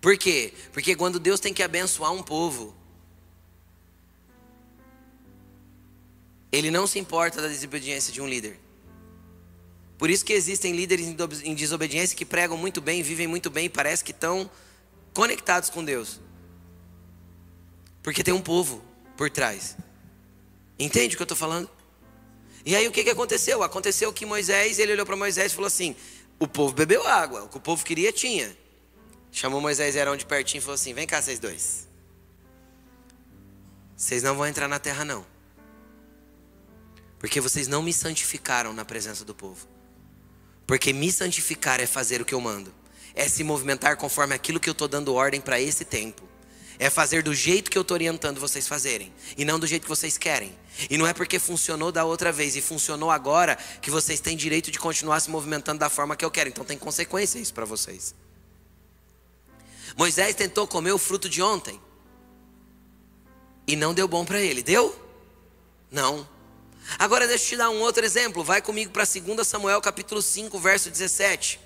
[0.00, 0.52] Por quê?
[0.72, 2.74] Porque quando Deus tem que abençoar um povo,
[6.50, 8.60] Ele não se importa da desobediência de um líder.
[9.96, 11.06] Por isso que existem líderes
[11.44, 14.50] em desobediência que pregam muito bem, vivem muito bem, parece que estão
[15.14, 16.20] conectados com Deus.
[18.02, 18.82] Porque tem um povo
[19.16, 19.76] por trás.
[20.78, 21.70] Entende o que eu estou falando?
[22.64, 23.62] E aí o que, que aconteceu?
[23.62, 25.96] Aconteceu que Moisés, ele olhou para Moisés e falou assim:
[26.38, 28.56] o povo bebeu água, o que o povo queria tinha.
[29.30, 31.88] Chamou Moisés, era onde pertinho, e falou assim: vem cá, vocês dois.
[33.96, 35.24] Vocês não vão entrar na terra, não.
[37.18, 39.68] Porque vocês não me santificaram na presença do povo.
[40.66, 42.74] Porque me santificar é fazer o que eu mando,
[43.14, 46.31] é se movimentar conforme aquilo que eu estou dando ordem para esse tempo.
[46.82, 49.14] É fazer do jeito que eu estou orientando vocês fazerem.
[49.38, 50.52] E não do jeito que vocês querem.
[50.90, 54.68] E não é porque funcionou da outra vez e funcionou agora que vocês têm direito
[54.68, 56.48] de continuar se movimentando da forma que eu quero.
[56.48, 58.16] Então tem consequência isso para vocês.
[59.96, 61.80] Moisés tentou comer o fruto de ontem.
[63.64, 64.60] E não deu bom para ele.
[64.60, 64.92] Deu?
[65.88, 66.28] Não.
[66.98, 68.42] Agora deixa eu te dar um outro exemplo.
[68.42, 71.60] Vai comigo para 2 Samuel capítulo 5, verso 17.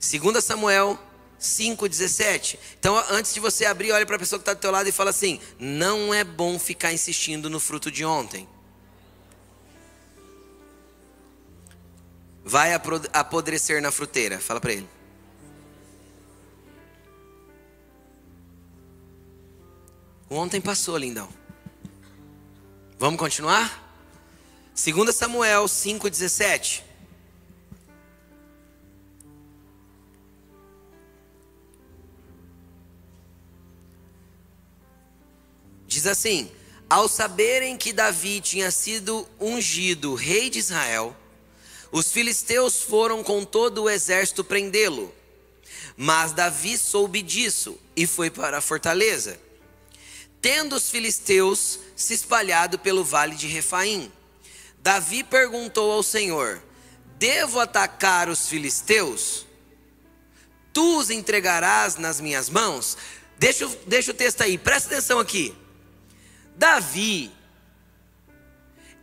[0.00, 0.98] 2 Samuel
[1.40, 2.58] 5,17.
[2.78, 4.92] Então, antes de você abrir, olha para a pessoa que está do teu lado e
[4.92, 8.48] fala assim: não é bom ficar insistindo no fruto de ontem.
[12.44, 12.72] Vai
[13.12, 14.38] apodrecer na fruteira.
[14.38, 14.88] Fala para ele.
[20.30, 21.28] Ontem passou, lindão.
[22.98, 23.82] Vamos continuar?
[24.74, 26.85] 2 Samuel 5,17.
[36.06, 36.48] Diz assim:
[36.88, 41.16] Ao saberem que Davi tinha sido ungido rei de Israel,
[41.90, 45.12] os filisteus foram com todo o exército prendê-lo.
[45.96, 49.36] Mas Davi soube disso e foi para a fortaleza.
[50.40, 54.12] Tendo os filisteus se espalhado pelo vale de Refaim,
[54.78, 56.62] Davi perguntou ao Senhor:
[57.18, 59.44] Devo atacar os filisteus?
[60.72, 62.96] Tu os entregarás nas minhas mãos?
[63.38, 65.65] Deixa, deixa o texto aí, presta atenção aqui.
[66.56, 67.32] Davi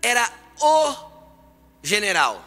[0.02, 0.30] era
[0.60, 0.96] o
[1.82, 2.44] general.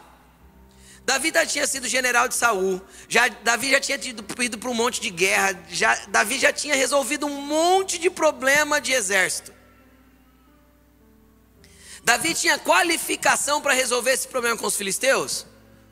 [1.05, 2.81] Davi já tinha sido general de Saul.
[3.07, 5.57] Já, Davi já tinha ido, ido para um monte de guerra.
[5.69, 9.53] Já, Davi já tinha resolvido um monte de problema de exército.
[12.03, 15.45] Davi tinha qualificação para resolver esse problema com os filisteus?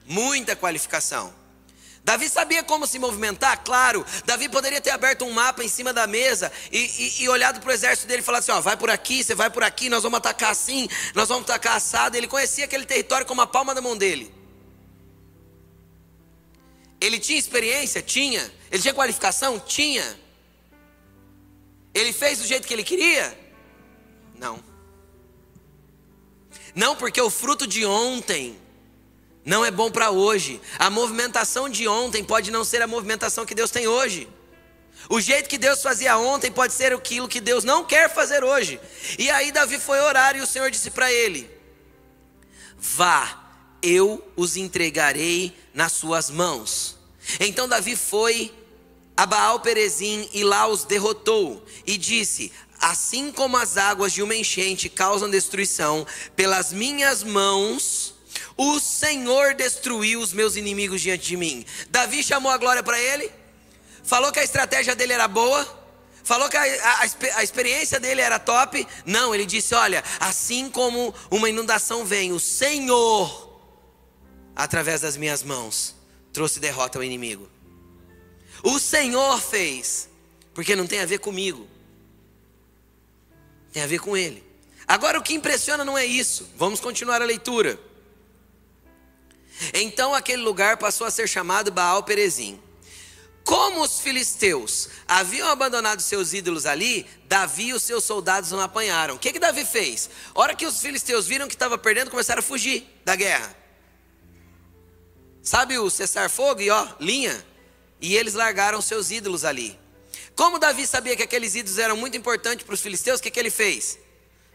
[0.05, 1.33] Muita qualificação.
[2.05, 3.63] Davi sabia como se movimentar?
[3.63, 4.05] Claro.
[4.25, 7.71] Davi poderia ter aberto um mapa em cima da mesa e, e, e olhado para
[7.71, 10.03] o exército dele e falado assim: ó, vai por aqui, você vai por aqui, nós
[10.03, 12.15] vamos atacar assim, nós vamos atacar assado.
[12.15, 14.31] Ele conhecia aquele território como a palma da mão dele.
[17.01, 18.03] Ele tinha experiência?
[18.03, 18.53] Tinha.
[18.71, 19.59] Ele tinha qualificação?
[19.59, 20.19] Tinha.
[21.91, 23.35] Ele fez do jeito que ele queria?
[24.35, 24.63] Não.
[26.75, 28.59] Não, porque o fruto de ontem
[29.45, 30.59] não é bom para hoje.
[30.79, 34.27] A movimentação de ontem pode não ser a movimentação que Deus tem hoje.
[35.07, 38.79] O jeito que Deus fazia ontem pode ser aquilo que Deus não quer fazer hoje.
[39.19, 41.47] E aí Davi foi orar e o Senhor disse para ele:
[42.75, 43.39] Vá,
[43.83, 46.97] eu os entregarei nas suas mãos.
[47.39, 48.51] Então Davi foi
[49.15, 54.35] a Baal Perezim e lá os derrotou e disse: Assim como as águas de uma
[54.35, 58.14] enchente causam destruição, pelas minhas mãos
[58.57, 61.65] o Senhor destruiu os meus inimigos diante de mim.
[61.89, 63.29] Davi chamou a glória para ele,
[64.03, 65.65] falou que a estratégia dele era boa,
[66.23, 67.01] falou que a, a,
[67.37, 68.87] a, experiência dele era top.
[69.05, 73.59] Não, ele disse: Olha, assim como uma inundação vem, o Senhor,
[74.55, 75.93] através das minhas mãos,
[76.31, 77.49] trouxe derrota ao inimigo.
[78.63, 80.09] O Senhor fez,
[80.53, 81.67] porque não tem a ver comigo,
[83.73, 84.43] tem a ver com Ele.
[84.87, 87.77] Agora o que impressiona não é isso, vamos continuar a leitura.
[89.73, 92.59] Então aquele lugar passou a ser chamado Baal Perezim.
[93.45, 99.15] Como os filisteus haviam abandonado seus ídolos ali, Davi e os seus soldados não apanharam.
[99.15, 100.09] O que, que Davi fez?
[100.33, 103.55] A hora que os filisteus viram que estava perdendo, começaram a fugir da guerra.
[105.43, 107.45] Sabe o cessar-fogo e ó, linha?
[108.01, 109.79] E eles largaram seus ídolos ali.
[110.35, 113.39] Como Davi sabia que aqueles ídolos eram muito importantes para os filisteus, o que, que
[113.39, 113.99] ele fez?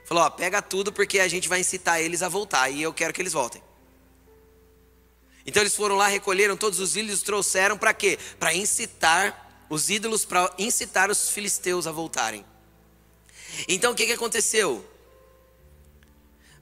[0.05, 3.15] Falou: ó, pega tudo porque a gente vai incitar eles a voltar e eu quero
[3.15, 3.63] que eles voltem.
[5.47, 8.19] Então eles foram lá, recolheram todos os ídolos, trouxeram para quê?
[8.39, 12.45] Para incitar os ídolos, para incitar os filisteus a voltarem.
[13.69, 14.85] Então o que, que aconteceu?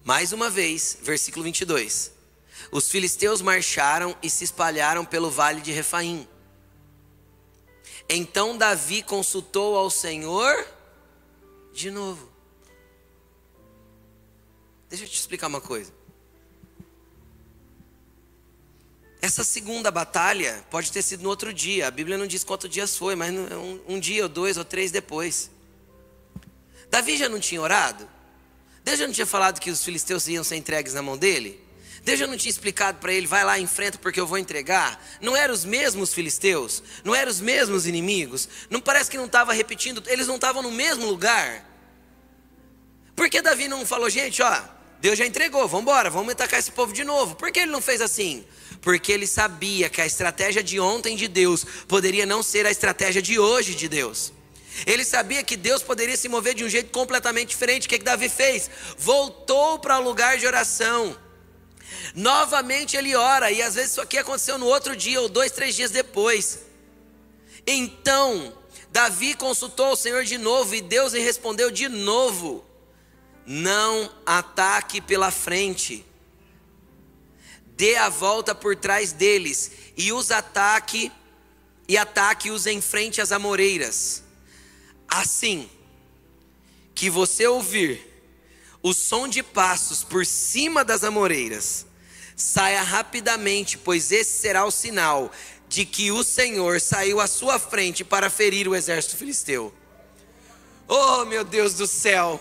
[0.04, 2.12] Mais uma vez, versículo 22.
[2.72, 6.26] os filisteus marcharam e se espalharam pelo vale de Refaim.
[8.08, 10.66] Então Davi consultou ao Senhor
[11.72, 12.28] de novo.
[14.88, 15.97] Deixa eu te explicar uma coisa.
[19.20, 21.88] Essa segunda batalha pode ter sido no outro dia.
[21.88, 24.90] A Bíblia não diz quantos dias foi, mas um, um dia, ou dois, ou três
[24.90, 25.50] depois.
[26.90, 28.08] Davi já não tinha orado?
[28.84, 31.60] Deus já não tinha falado que os filisteus iam ser entregues na mão dele?
[32.02, 35.04] Deus já não tinha explicado para ele, vai lá, enfrenta porque eu vou entregar?
[35.20, 36.82] Não eram os mesmos filisteus?
[37.04, 38.48] Não eram os mesmos inimigos?
[38.70, 41.68] Não parece que não estava repetindo, eles não estavam no mesmo lugar?
[43.14, 44.62] Por que Davi não falou, gente, ó,
[45.01, 47.36] Deus já entregou, vamos embora, vamos atacar esse povo de novo?
[47.36, 48.44] Por que ele não fez assim?
[48.80, 53.22] Porque ele sabia que a estratégia de ontem de Deus poderia não ser a estratégia
[53.22, 54.32] de hoje de Deus.
[54.86, 57.86] Ele sabia que Deus poderia se mover de um jeito completamente diferente.
[57.86, 58.70] O que, que Davi fez?
[58.96, 61.16] Voltou para o lugar de oração.
[62.14, 65.74] Novamente ele ora, e às vezes isso aqui aconteceu no outro dia, ou dois, três
[65.74, 66.61] dias depois.
[67.66, 68.53] Então,
[68.90, 72.64] Davi consultou o Senhor de novo, e Deus lhe respondeu de novo:
[73.51, 76.05] Não ataque pela frente,
[77.68, 81.11] dê a volta por trás deles, e os ataque,
[81.88, 84.22] e ataque-os em frente às amoreiras.
[85.09, 85.66] Assim
[86.94, 88.07] que você ouvir
[88.82, 91.86] o som de passos por cima das amoreiras,
[92.36, 95.32] saia rapidamente, pois esse será o sinal
[95.70, 99.72] de que o Senhor saiu à sua frente para ferir o exército filisteu.
[100.86, 102.38] Oh, meu Deus do céu!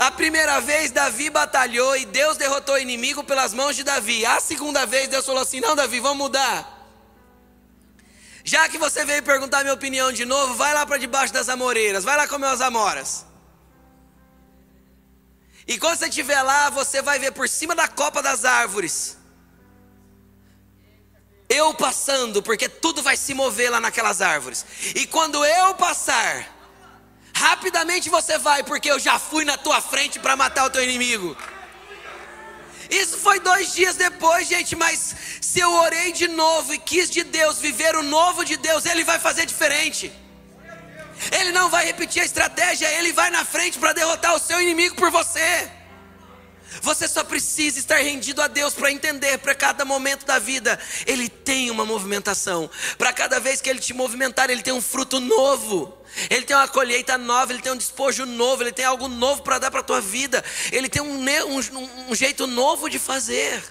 [0.00, 4.24] A primeira vez Davi batalhou e Deus derrotou o inimigo pelas mãos de Davi.
[4.24, 6.88] A segunda vez Deus falou assim: Não, Davi, vamos mudar.
[8.42, 12.02] Já que você veio perguntar minha opinião de novo, vai lá para debaixo das amoreiras,
[12.02, 13.26] vai lá comer as amoras.
[15.68, 19.18] E quando você estiver lá, você vai ver por cima da copa das árvores.
[21.46, 24.64] Eu passando, porque tudo vai se mover lá naquelas árvores.
[24.94, 26.59] E quando eu passar,
[27.34, 31.36] rapidamente você vai, porque eu já fui na tua frente para matar o teu inimigo.
[32.90, 37.22] Isso foi dois dias depois, gente, mas se eu orei de novo e quis de
[37.22, 40.12] Deus viver o novo de Deus, Ele vai fazer diferente.
[41.30, 44.96] Ele não vai repetir a estratégia, Ele vai na frente para derrotar o seu inimigo
[44.96, 45.70] por você.
[46.82, 51.28] Você só precisa estar rendido a Deus para entender para cada momento da vida, Ele
[51.28, 52.70] tem uma movimentação.
[52.96, 56.00] Para cada vez que Ele te movimentar, Ele tem um fruto novo.
[56.28, 59.58] Ele tem uma colheita nova, ele tem um despojo novo, ele tem algo novo para
[59.58, 63.62] dar para a tua vida, ele tem um, um, um jeito novo de fazer.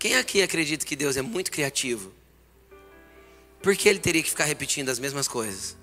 [0.00, 2.12] Quem aqui acredita que Deus é muito criativo?
[3.62, 5.76] Por que ele teria que ficar repetindo as mesmas coisas?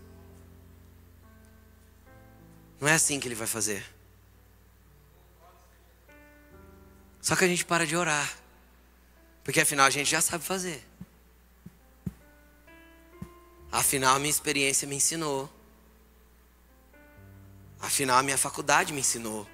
[2.80, 3.86] Não é assim que ele vai fazer.
[7.22, 8.38] Só que a gente para de orar.
[9.44, 10.84] Porque afinal a gente já sabe fazer.
[13.72, 15.50] Afinal, a minha experiência me ensinou.
[17.80, 19.48] Afinal, a minha faculdade me ensinou.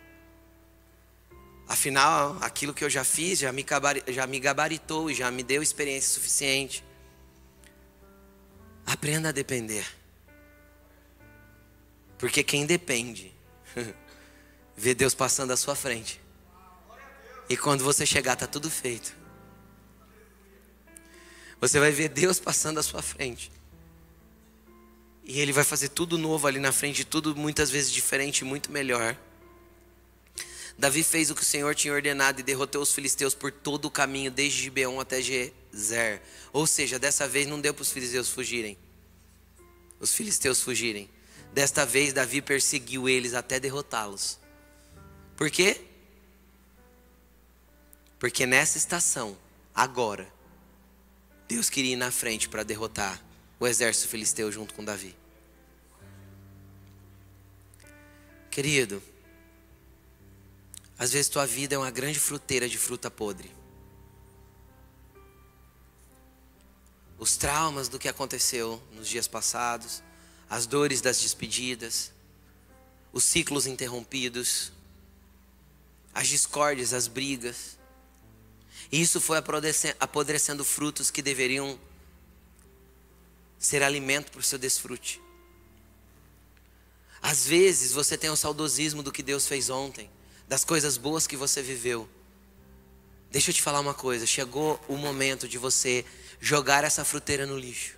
[1.68, 3.66] Afinal, aquilo que eu já fiz já me,
[4.08, 6.84] já me gabaritou e já me deu experiência suficiente.
[8.86, 9.86] Aprenda a depender.
[12.18, 13.34] Porque quem depende,
[14.76, 16.22] vê Deus passando à sua frente.
[17.50, 19.16] E quando você chegar, está tudo feito.
[21.62, 23.52] Você vai ver Deus passando à sua frente.
[25.24, 29.18] E ele vai fazer tudo novo ali na frente, tudo muitas vezes diferente, muito melhor.
[30.78, 33.92] Davi fez o que o Senhor tinha ordenado e derrotou os filisteus por todo o
[33.92, 36.22] caminho, desde Gibeon até Gezer.
[36.52, 38.78] Ou seja, dessa vez não deu para os filisteus fugirem.
[40.00, 41.10] Os filisteus fugirem.
[41.56, 44.38] Desta vez Davi perseguiu eles até derrotá-los.
[45.38, 45.80] Por quê?
[48.20, 49.38] Porque nessa estação,
[49.74, 50.28] agora,
[51.48, 53.24] Deus queria ir na frente para derrotar
[53.58, 55.16] o exército filisteu junto com Davi.
[58.52, 59.02] Querido,
[61.00, 63.50] às vezes tua vida é uma grande fruteira de fruta podre.
[67.18, 70.04] Os traumas do que aconteceu nos dias passados,
[70.50, 72.12] as dores das despedidas,
[73.12, 74.72] os ciclos interrompidos,
[76.14, 77.78] as discórdias, as brigas.
[78.92, 79.38] E isso foi
[80.00, 81.80] apodrecendo frutos que deveriam
[83.58, 85.22] ser alimento para o seu desfrute.
[87.22, 90.10] Às vezes você tem o saudosismo do que Deus fez ontem,
[90.48, 92.08] das coisas boas que você viveu.
[93.32, 96.06] Deixa eu te falar uma coisa: chegou o momento de você
[96.40, 97.98] jogar essa fruteira no lixo,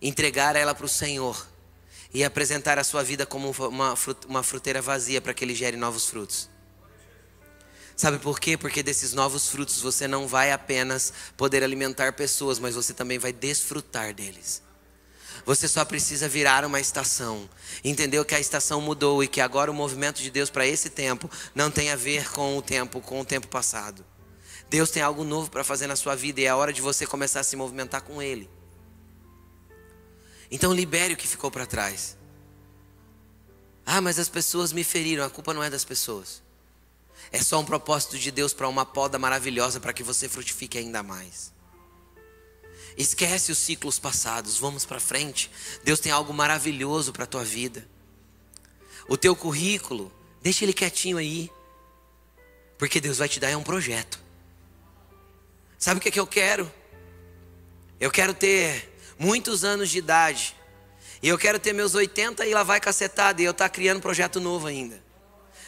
[0.00, 1.46] entregar ela para o Senhor
[2.12, 6.48] e apresentar a sua vida como uma, fruteira vazia para que ele gere novos frutos.
[7.96, 8.56] Sabe por quê?
[8.56, 13.32] Porque desses novos frutos você não vai apenas poder alimentar pessoas, mas você também vai
[13.32, 14.62] desfrutar deles.
[15.44, 17.48] Você só precisa virar uma estação.
[17.82, 21.28] Entendeu que a estação mudou e que agora o movimento de Deus para esse tempo
[21.54, 24.04] não tem a ver com o tempo, com o tempo passado.
[24.70, 27.40] Deus tem algo novo para fazer na sua vida e é hora de você começar
[27.40, 28.48] a se movimentar com Ele.
[30.50, 32.16] Então libere o que ficou para trás.
[33.84, 35.24] Ah, mas as pessoas me feriram.
[35.24, 36.42] A culpa não é das pessoas.
[37.30, 41.02] É só um propósito de Deus para uma poda maravilhosa para que você frutifique ainda
[41.02, 41.52] mais.
[42.96, 45.50] Esquece os ciclos passados, vamos para frente.
[45.84, 47.86] Deus tem algo maravilhoso para a tua vida.
[49.08, 51.50] O teu currículo, deixa ele quietinho aí.
[52.76, 54.18] Porque Deus vai te dar é um projeto.
[55.78, 56.70] Sabe o que, é que eu quero?
[58.00, 58.87] Eu quero ter
[59.18, 60.56] muitos anos de idade.
[61.22, 63.42] E eu quero ter meus 80 e lá vai cacetada.
[63.42, 65.02] E eu estar tá criando projeto novo ainda.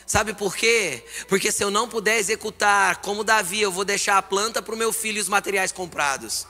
[0.07, 1.05] Sabe por quê?
[1.29, 4.79] Porque se eu não puder executar como Davi, eu vou deixar a planta para o
[4.79, 6.47] meu filho e os materiais comprados.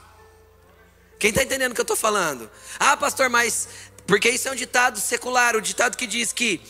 [1.18, 2.50] Quem está entendendo o que eu estou falando?
[2.78, 3.68] Ah, pastor, mas.
[4.06, 6.60] Porque isso é um ditado secular, o ditado que diz que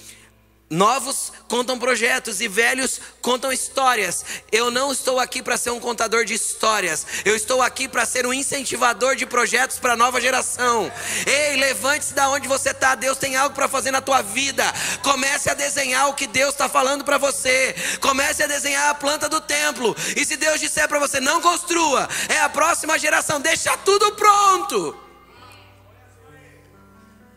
[0.71, 4.25] Novos contam projetos e velhos contam histórias.
[4.53, 7.05] Eu não estou aqui para ser um contador de histórias.
[7.25, 10.89] Eu estou aqui para ser um incentivador de projetos para a nova geração.
[11.27, 12.95] Ei, levante-se da onde você está.
[12.95, 14.63] Deus tem algo para fazer na tua vida.
[15.03, 17.75] Comece a desenhar o que Deus está falando para você.
[18.01, 19.97] Comece a desenhar a planta do templo.
[20.17, 23.41] E se Deus disser para você não construa, é a próxima geração.
[23.41, 25.10] Deixa tudo pronto.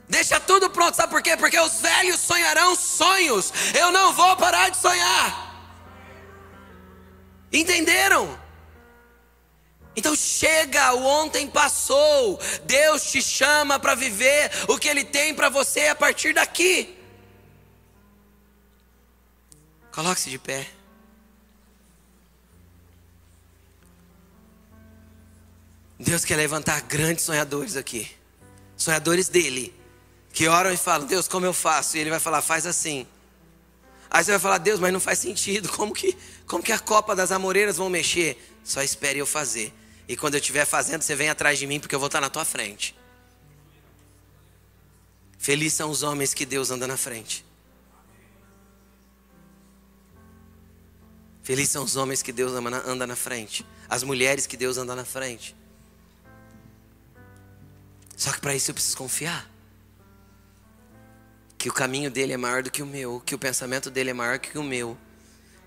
[0.08, 1.38] Deixa tudo pronto, sabe por quê?
[1.38, 3.52] Porque os velhos sonharão sonhos.
[3.74, 5.54] Eu não vou parar de sonhar.
[7.52, 8.40] Entenderam?
[9.96, 12.40] Então chega, o ontem passou.
[12.64, 16.98] Deus te chama para viver o que Ele tem para você a partir daqui.
[19.92, 20.68] Coloque-se de pé.
[26.00, 28.12] Deus quer levantar grandes sonhadores aqui,
[28.76, 29.83] sonhadores dele
[30.34, 31.96] que oram e falam: Deus, como eu faço?
[31.96, 33.08] E ele vai falar: faz assim.
[34.10, 35.70] Aí você vai falar: Deus, mas não faz sentido.
[35.78, 38.38] Como que, como que a copa das amoreiras vão mexer?
[38.64, 39.74] Só espere eu fazer.
[40.08, 42.30] E quando eu estiver fazendo, você vem atrás de mim, porque eu vou estar na
[42.30, 42.96] tua frente.
[45.38, 47.46] Felizes são os homens que Deus anda na frente.
[51.44, 53.66] Felizes são os homens que Deus anda na frente.
[53.88, 55.56] As mulheres que Deus anda na frente.
[58.18, 59.53] Só que para isso eu preciso confiar
[61.64, 64.14] que o caminho dele é maior do que o meu, que o pensamento dele é
[64.14, 64.98] maior que o meu,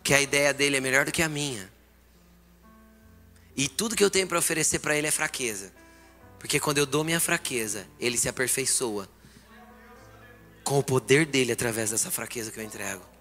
[0.03, 1.73] que a ideia dele é melhor do que a minha.
[3.57, 5.73] E tudo que eu tenho para oferecer para ele é fraqueza.
[6.39, 9.09] Porque quando eu dou minha fraqueza, ele se aperfeiçoa
[10.63, 13.16] com o poder dele através dessa fraqueza que eu entrego.